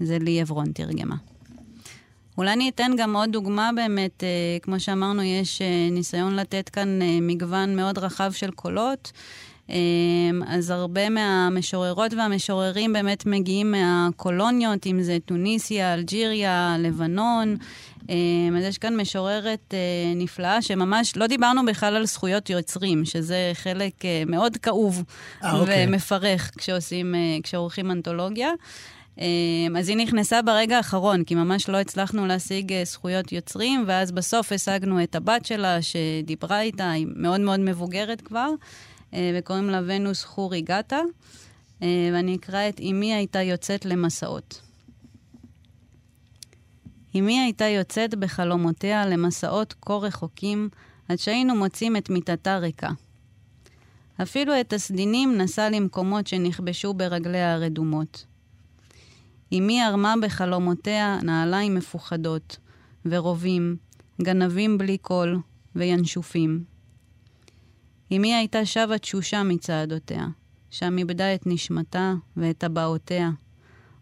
[0.00, 1.16] זה לי עברון תרגמה.
[2.38, 7.02] אולי אני אתן גם עוד דוגמה באמת, אה, כמו שאמרנו, יש אה, ניסיון לתת כאן
[7.02, 9.12] אה, מגוון מאוד רחב של קולות.
[9.70, 9.76] אה,
[10.46, 17.56] אז הרבה מהמשוררות והמשוררים באמת מגיעים מהקולוניות, אם זה טוניסיה, אלג'יריה, לבנון.
[18.10, 18.14] אה,
[18.58, 19.78] אז יש כאן משוררת אה,
[20.16, 23.94] נפלאה, שממש לא דיברנו בכלל על זכויות יוצרים, שזה חלק
[24.26, 25.04] מאוד כאוב
[25.44, 25.86] אה, אוקיי.
[25.88, 28.50] ומפרך כשעושים, אה, כשעורכים אנתולוגיה.
[29.20, 29.26] אה,
[29.78, 34.52] אז היא נכנסה ברגע האחרון, כי ממש לא הצלחנו להשיג אה, זכויות יוצרים, ואז בסוף
[34.52, 38.50] השגנו את הבת שלה שדיברה איתה, היא מאוד מאוד מבוגרת כבר,
[39.14, 41.00] אה, וקוראים לה ונוס חורי גטה,
[41.82, 44.60] אה, ואני אקרא את אמי הייתה יוצאת למסעות.
[47.18, 50.68] אמי הייתה יוצאת בחלומותיה למסעות כה רחוקים,
[51.08, 52.90] עד שהיינו מוצאים את מיטתה ריקה.
[54.22, 58.31] אפילו את הסדינים נסע למקומות שנכבשו ברגליה הרדומות.
[59.52, 62.56] אמי ערמה בחלומותיה נעליים מפוחדות,
[63.06, 63.76] ורובים,
[64.22, 65.38] גנבים בלי קול,
[65.76, 66.64] וינשופים.
[68.16, 70.26] אמי הייתה שבה תשושה מצעדותיה,
[70.70, 73.30] שם איבדה את נשמתה ואת טבעותיה.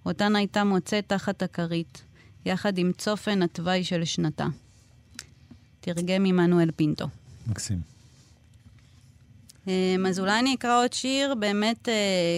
[0.07, 2.03] אותן הייתה מוצאת תחת הכרית,
[2.47, 4.47] יחד עם צופן התוואי של שנתה.
[5.81, 7.07] תרגם עמנואל פינטו.
[7.47, 7.90] מקסים.
[9.71, 11.95] אמ, אז אולי אני אקרא עוד שיר, באמת, אה,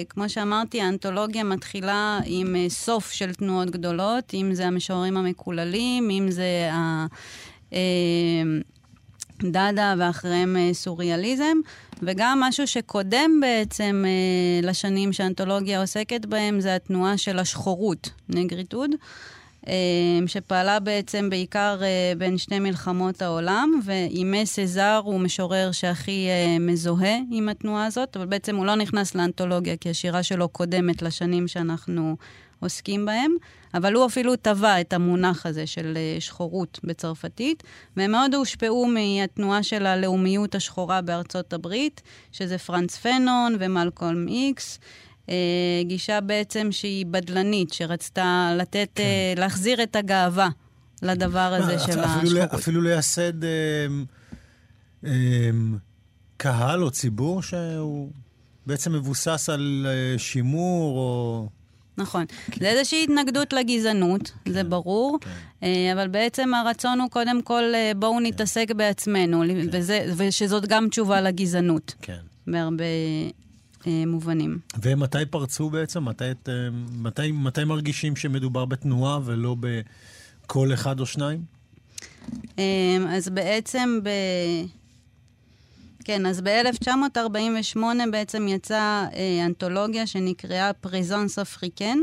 [0.08, 6.30] כמו שאמרתי, האנתולוגיה מתחילה עם אה, סוף של תנועות גדולות, אם זה המשוררים המקוללים, אם
[6.30, 7.06] זה ה...
[7.72, 7.78] אה,
[9.50, 11.56] דאדה ואחריהם אה, סוריאליזם,
[12.02, 14.04] וגם משהו שקודם בעצם
[14.62, 18.90] לשנים שהאנתולוגיה עוסקת בהם, זה התנועה של השחורות, נגריטוד.
[19.68, 19.74] אה,
[20.26, 27.16] שפעלה בעצם בעיקר אה, בין שתי מלחמות העולם, ואימי סזר הוא משורר שהכי אה, מזוהה
[27.30, 32.16] עם התנועה הזאת, אבל בעצם הוא לא נכנס לאנתולוגיה, כי השירה שלו קודמת לשנים שאנחנו
[32.60, 33.32] עוסקים בהם,
[33.74, 37.62] אבל הוא אפילו טבע את המונח הזה של שחורות בצרפתית,
[37.96, 42.02] והם מאוד הושפעו מהתנועה של הלאומיות השחורה בארצות הברית,
[42.32, 44.78] שזה פרנץ פנון ומלקולם איקס.
[45.32, 49.02] אה, גישה בעצם שהיא בדלנית, שרצתה לתת, כן.
[49.02, 50.48] אה, להחזיר את הגאווה
[51.02, 52.54] לדבר הזה של השחורות.
[52.54, 53.50] אפילו לייסד אה,
[55.06, 55.50] אה,
[56.36, 58.10] קהל או ציבור שהוא
[58.66, 61.48] בעצם מבוסס על אה, שימור או...
[61.98, 62.24] נכון.
[62.50, 62.60] כן.
[62.60, 65.30] זה איזושהי התנגדות לגזענות, כן, זה ברור, כן.
[65.62, 67.62] אה, אבל בעצם הרצון הוא קודם כל,
[67.96, 68.26] בואו כן.
[68.26, 69.66] נתעסק בעצמנו, כן.
[69.72, 71.94] וזה, ושזאת גם תשובה לגזענות.
[72.02, 72.18] כן.
[72.46, 72.84] בהרבה
[73.86, 74.58] מובנים.
[74.82, 76.04] ומתי פרצו בעצם?
[76.04, 76.32] מתי, אה,
[76.92, 81.40] מתי, מתי מרגישים שמדובר בתנועה ולא בקול אחד או שניים?
[82.58, 84.08] אה, אז בעצם ב...
[86.04, 87.78] כן, אז ב-1948
[88.10, 91.98] בעצם יצאה אה, אנתולוגיה שנקראה פריזונס אפריקן,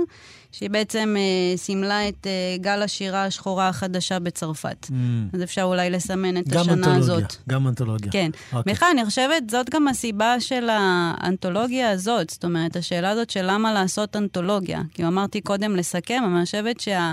[0.51, 4.87] שהיא בעצם אה, סימלה את אה, גל השירה השחורה החדשה בצרפת.
[4.89, 4.93] Mm.
[5.33, 7.35] אז אפשר אולי לסמן את השנה אנתולוגיה, הזאת.
[7.49, 8.11] גם אנתולוגיה.
[8.11, 8.31] כן.
[8.53, 8.57] Okay.
[8.65, 12.29] בכלל, אני חושבת, זאת גם הסיבה של האנתולוגיה הזאת.
[12.29, 14.81] זאת אומרת, השאלה הזאת של למה לעשות אנתולוגיה.
[14.93, 17.11] כי אמרתי קודם לסכם, אבל אני חושבת שה...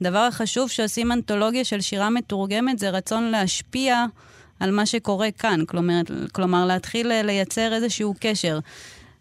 [0.00, 4.04] הדבר החשוב שעושים אנתולוגיה של שירה מתורגמת זה רצון להשפיע
[4.62, 5.60] על מה שקורה כאן.
[5.66, 6.00] כלומר,
[6.32, 8.58] כלומר להתחיל לייצר איזשהו קשר.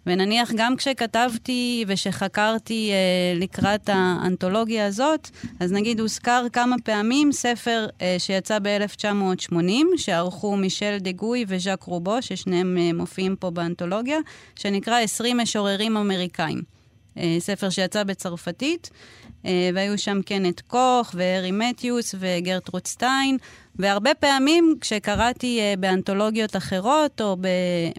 [0.06, 5.30] ונניח גם כשכתבתי ושחקרתי אה, לקראת האנתולוגיה הזאת,
[5.60, 9.58] אז נגיד הוזכר כמה פעמים ספר אה, שיצא ב-1980,
[9.98, 14.18] שערכו מישל דה גוי וז'אק רובו, ששניהם אה, מופיעים פה באנתולוגיה,
[14.56, 16.62] שנקרא 20 משוררים אמריקאים.
[17.18, 19.20] אה, ספר שיצא בצרפתית, אה,
[19.74, 23.38] והיו שם קנת קוך והארי מתיוס וגרטרוד סטיין,
[23.76, 27.38] והרבה פעמים כשקראתי uh, באנתולוגיות אחרות או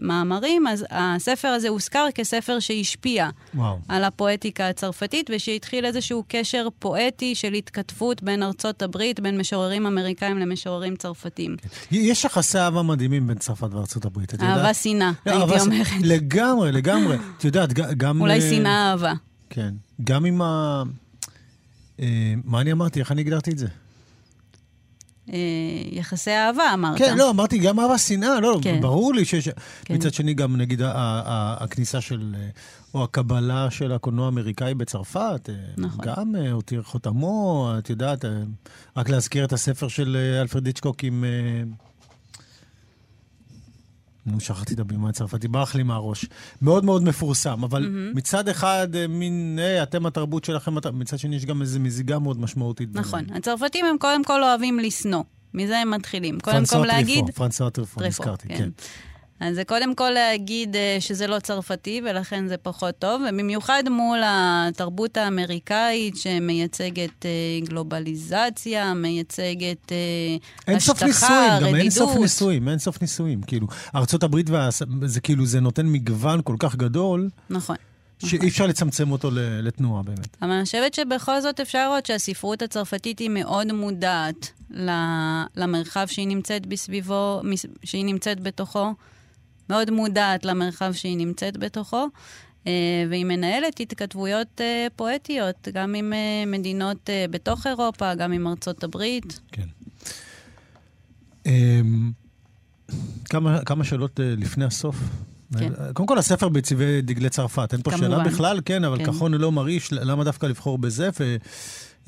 [0.01, 3.77] במאמרים, אז הספר הזה הוזכר כספר שהשפיע וואו.
[3.87, 10.37] על הפואטיקה הצרפתית, ושהתחיל איזשהו קשר פואטי של התכתבות בין ארצות הברית, בין משוררים אמריקאים
[10.37, 11.55] למשוררים צרפתים.
[11.91, 14.57] יש יחסי אהבה מדהימים בין צרפת וארצות הברית, את יודעת?
[14.57, 15.87] אהבה שנאה, לא, הייתי אהבה- אומרת.
[16.03, 17.17] לגמרי, לגמרי.
[17.37, 18.21] את יודעת, גם...
[18.21, 19.13] אולי אה, שנאה אהבה.
[19.49, 19.69] כן.
[20.03, 20.83] גם עם ה...
[21.99, 22.05] אה,
[22.43, 22.99] מה אני אמרתי?
[22.99, 23.67] איך אני הגדרתי את זה?
[25.33, 25.37] אה,
[25.91, 26.97] יחסי אהבה, אמרת.
[26.97, 28.81] כן, לא, אמרתי גם אהבה שנאה, לא, כן.
[28.81, 29.49] ברור לי שיש...
[29.85, 29.93] כן.
[29.93, 32.47] מצד שני, גם נגיד ה- ה- הכניסה של, אה,
[32.93, 36.05] או הקבלה של הקולנוע האמריקאי בצרפת, נכון.
[36.05, 38.25] גם הותיר חותמו, את יודעת,
[38.97, 41.23] רק להזכיר את הספר של אלפרד היצ'קוק עם...
[44.27, 46.25] אה, נו, שכחתי את הבימה הצרפתי, ברח לי מהראש.
[46.61, 51.45] מאוד מאוד מפורסם, אבל מצד אחד, אה, מין, היי, אתם התרבות שלכם, מצד שני יש
[51.45, 52.89] גם איזו מזיגה מאוד משמעותית.
[52.93, 53.19] נכון.
[53.19, 53.37] ביניהם.
[53.37, 55.23] הצרפתים הם קודם כל אוהבים לשנוא.
[55.53, 56.39] מזה הם מתחילים.
[56.39, 57.23] קודם פרנסואה כל להגיד...
[57.23, 58.55] טריפו, פרנסואה טריפו, טריפו, נזכרתי, כן.
[58.57, 58.69] כן.
[59.39, 64.19] אז זה קודם כל להגיד אה, שזה לא צרפתי, ולכן זה פחות טוב, ובמיוחד מול
[64.25, 67.31] התרבות האמריקאית שמייצגת אה,
[67.63, 69.97] גלובליזציה, מייצגת אה,
[70.67, 72.23] אין סוף השטחה, נישואים, גם אין סוף רדידות.
[72.23, 73.41] נישואים, אין סוף נישואים.
[73.41, 74.69] כאילו, ארצות הברית, וה...
[75.05, 77.75] זה כאילו, זה נותן מגוון כל כך גדול, נכון.
[78.25, 80.37] שאי אפשר לצמצם אותו לתנועה באמת.
[80.41, 84.51] אבל אני חושבת שבכל זאת אפשר לראות שהספרות הצרפתית היא מאוד מודעת
[85.55, 87.41] למרחב שהיא נמצאת בסביבו,
[87.83, 88.93] שהיא נמצאת בתוכו,
[89.69, 92.07] מאוד מודעת למרחב שהיא נמצאת בתוכו,
[92.67, 92.71] אה,
[93.09, 99.39] והיא מנהלת התכתבויות אה, פואטיות, גם עם אה, מדינות בתוך אירופה, גם עם ארצות הברית.
[99.51, 99.67] כן.
[101.45, 102.11] אמ,
[103.25, 104.95] כמה, כמה שאלות לפני הסוף.
[105.59, 105.71] כן.
[105.93, 107.73] קודם כל, הספר בצבעי דגלי צרפת.
[107.73, 108.29] אין פה שאלה כמובן.
[108.29, 109.05] בכלל, כן, אבל כן.
[109.05, 111.09] כחול ללא מרעיש, למה דווקא לבחור בזה?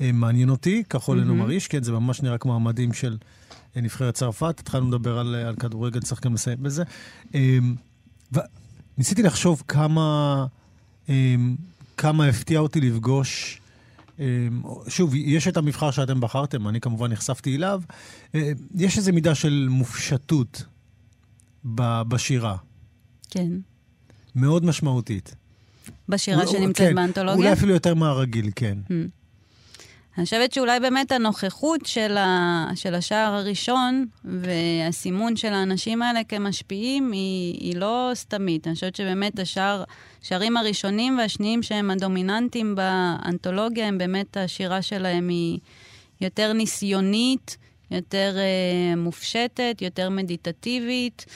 [0.00, 3.16] ומעניין אותי, כחול ללא מרעיש, כן, זה ממש נראה כמו המדים של
[3.82, 4.60] נבחרת צרפת.
[4.60, 6.84] התחלנו לדבר על, אה, על כדורגל, צריך גם לסיים בזה.
[7.34, 7.74] אמ,
[8.32, 10.46] וניסיתי לחשוב כמה,
[11.08, 11.56] אמ,
[11.96, 13.60] כמה הפתיע אותי לפגוש...
[14.18, 14.24] אמ,
[14.88, 17.82] שוב, יש את המבחר שאתם בחרתם, אני כמובן נחשפתי אליו.
[18.34, 20.64] אה, יש איזו מידה של מופשטות
[21.74, 22.56] ב- בשירה,
[23.30, 23.48] כן.
[24.34, 25.34] מאוד משמעותית.
[26.08, 27.34] בשירה שנמצאת כן, באנתולוגיה.
[27.34, 28.78] אולי אפילו יותר מהרגיל, כן.
[30.16, 37.12] אני חושבת שאולי באמת הנוכחות של, ה, של השער הראשון והסימון של האנשים האלה כמשפיעים
[37.12, 38.66] היא, היא לא סתמית.
[38.66, 39.84] אני חושבת שבאמת השער,
[40.22, 45.58] השערים הראשונים והשניים שהם הדומיננטיים באנתולוגיה, הם באמת השירה שלהם היא
[46.20, 47.56] יותר ניסיונית,
[47.90, 51.26] יותר אה, מופשטת, יותר מדיטטיבית.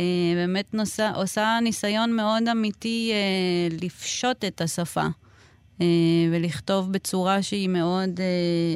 [0.00, 0.04] אה,
[0.34, 5.06] באמת נוסע, עושה ניסיון מאוד אמיתי אה, לפשוט את השפה.
[5.80, 5.86] אה,
[6.32, 8.24] ולכתוב בצורה שהיא מאוד אה,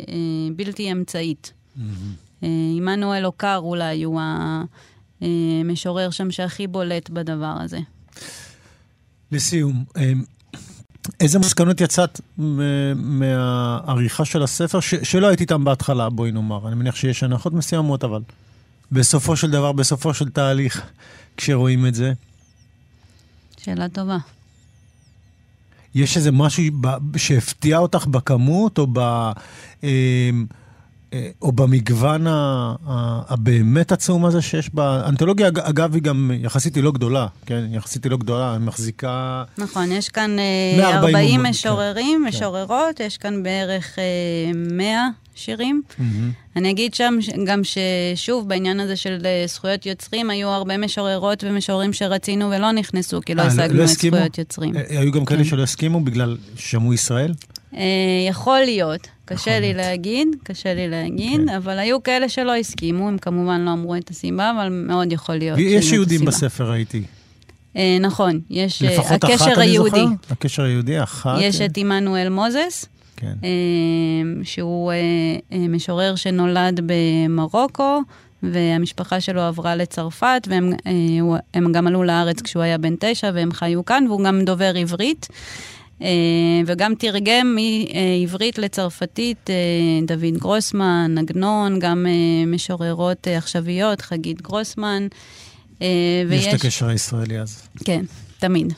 [0.08, 0.14] אה,
[0.56, 1.52] בלתי אמצעית.
[2.76, 4.20] עמנואל אוקר אולי הוא
[5.20, 7.78] המשורר שם שהכי בולט בדבר הזה.
[9.32, 9.84] לסיום,
[11.20, 12.20] איזה מסקנות יצאת
[12.96, 16.68] מהעריכה של הספר, ש- שלא הייתי איתם בהתחלה, בואי נאמר.
[16.68, 18.20] אני מניח שיש הנחות מסוימות, אבל
[18.92, 20.82] בסופו של דבר, בסופו של תהליך,
[21.36, 22.12] כשרואים את זה,
[23.60, 24.18] שאלה טובה.
[25.94, 26.64] יש איזה משהו
[27.16, 28.98] שהפתיע אותך בכמות, או, ב,
[29.84, 30.30] אה,
[31.42, 32.26] או במגוון
[33.28, 35.02] הבאמת עצום הזה שיש בה?
[35.08, 37.64] אנתולוגיה, אג- אגב, היא גם יחסית היא לא גדולה, כן?
[37.70, 39.44] יחסית היא לא גדולה, היא מחזיקה...
[39.58, 42.28] נכון, יש כאן אה, 140 40 אומן, משוררים, כן.
[42.28, 44.04] משוררות, יש כאן בערך אה,
[44.54, 45.82] 100 שירים.
[46.56, 47.14] אני אגיד שם
[47.46, 53.20] גם ששוב, בעניין הזה של אה, זכויות יוצרים, היו הרבה משוררות ומשוררים שרצינו ולא נכנסו,
[53.26, 54.16] כי לא אה, השגנו את הסכימו?
[54.16, 54.76] זכויות יוצרים.
[54.76, 55.44] אה, היו גם כאלה כן.
[55.50, 57.32] שלא הסכימו בגלל ששמעו ישראל?
[57.74, 57.82] אה,
[58.28, 59.74] יכול להיות, קשה לי.
[59.74, 61.48] להגיד, קשה לי להגיד, כן.
[61.48, 65.58] אבל היו כאלה שלא הסכימו, הם כמובן לא אמרו את הסיבה, אבל מאוד יכול להיות.
[65.58, 66.24] שזאת יהודים.
[66.24, 67.02] בספר, ראיתי.
[67.76, 69.90] אה, נכון, יש אה, לפחות אחת, הקשר אני היהודי.
[69.90, 70.06] זוכר.
[70.30, 71.38] הקשר היהודי, אחת.
[71.40, 73.34] יש אה, את עמנואל מוזס, כן.
[74.42, 74.92] שהוא
[75.50, 78.00] משורר שנולד במרוקו,
[78.42, 84.04] והמשפחה שלו עברה לצרפת, והם גם עלו לארץ כשהוא היה בן תשע, והם חיו כאן,
[84.08, 85.28] והוא גם דובר עברית.
[86.02, 86.08] אה,
[86.66, 89.54] וגם תרגם מעברית לצרפתית אה,
[90.06, 92.12] דוד גרוסמן, עגנון, גם אה,
[92.46, 95.06] משוררות עכשוויות, חגית גרוסמן.
[95.82, 95.86] אה,
[96.30, 97.62] יש את ויש- הקשר הישראלי אז.
[97.84, 98.04] כן,
[98.38, 98.72] תמיד.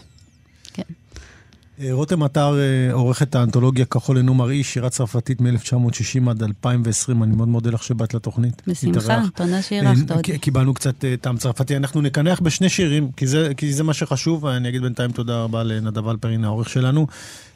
[1.80, 7.22] אה, רותם עטר אה, עורך את האנתולוגיה כחול אינו מראי, שירה צרפתית מ-1960 עד 2020.
[7.22, 8.62] אני מאוד מודה לך שבאת לתוכנית.
[8.66, 10.38] בשמחה, תודה שאירחת אותי.
[10.38, 11.76] קיבלנו קצת טעם צרפתי.
[11.76, 14.46] אנחנו נקנח בשני שירים, כי זה, כי זה מה שחשוב.
[14.46, 17.06] אני אגיד בינתיים תודה רבה לנדב אלפרין, העורך שלנו.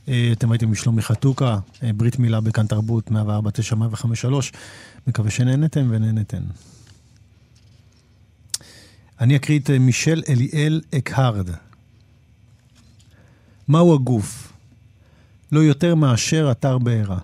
[0.04, 1.58] אתם הייתם עם שלומי חתוקה,
[1.96, 3.12] ברית מילה בכאן תרבות, 104.9,
[3.72, 4.26] 105.3.
[5.06, 6.42] מקווה שנהנתם ונהנתן.
[9.20, 11.50] אני אקריא את מישל אליאל אקהרד.
[13.68, 14.52] מהו הגוף?
[15.52, 17.18] לא יותר מאשר אתר בעירה.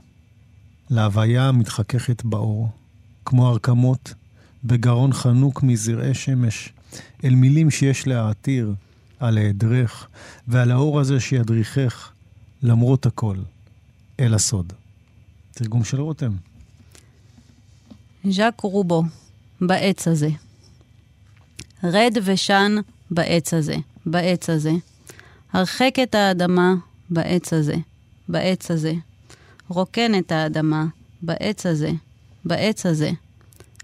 [0.91, 2.69] להוויה מתחככת באור,
[3.25, 4.15] כמו הרקמות,
[4.65, 6.73] בגרון חנוק מזרעי שמש,
[7.25, 8.75] אל מילים שיש להעתיר
[9.21, 10.09] על היעדרך,
[10.49, 12.13] ועל האור הזה שידריכך,
[12.63, 13.37] למרות הכל,
[14.21, 14.73] אל הסוד.
[15.53, 16.33] תרגום של רותם.
[18.31, 19.03] ז'אק רובו,
[19.61, 20.29] בעץ הזה.
[21.85, 22.77] רד ושן
[23.11, 23.77] בעץ הזה,
[24.07, 24.73] בעץ הזה.
[25.55, 26.75] הרחק את האדמה
[27.11, 27.75] בעץ הזה,
[28.29, 28.93] בעץ הזה.
[29.69, 30.87] רוקן את האדמה
[31.23, 31.91] בעץ הזה,
[32.45, 33.11] בעץ הזה.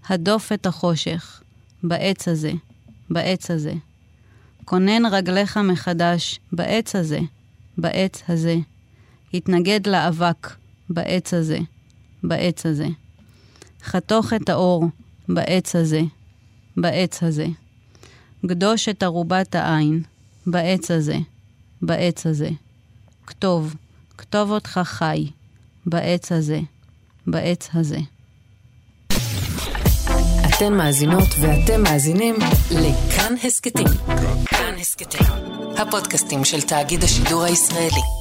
[0.09, 1.43] הדוף את החושך
[1.83, 2.53] בעץ הזה,
[3.11, 3.73] בעץ הזה.
[4.65, 7.21] כונן רגליך מחדש בעץ הזה,
[7.79, 8.57] בעץ הזה.
[9.35, 10.51] התנגד לאבק
[10.89, 11.59] בעץ הזה,
[12.23, 12.87] בעץ הזה.
[13.83, 14.85] חתוך את האור
[15.29, 16.01] בעץ הזה,
[16.77, 17.47] בעץ הזה.
[18.47, 20.03] גדוש את ערובת העין
[20.47, 21.17] בעץ הזה,
[21.83, 22.51] בעץ הזה.
[23.27, 23.75] כתוב,
[24.19, 25.27] כתוב אותך חי,
[25.87, 26.61] בעץ הזה,
[27.27, 27.99] בעץ הזה.
[30.49, 32.35] אתן מאזינות ואתם מאזינים
[32.71, 33.87] לכאן הסכתים.
[34.47, 35.27] כאן הסכתים,
[35.79, 38.20] הפודקאסטים של תאגיד השידור הישראלי.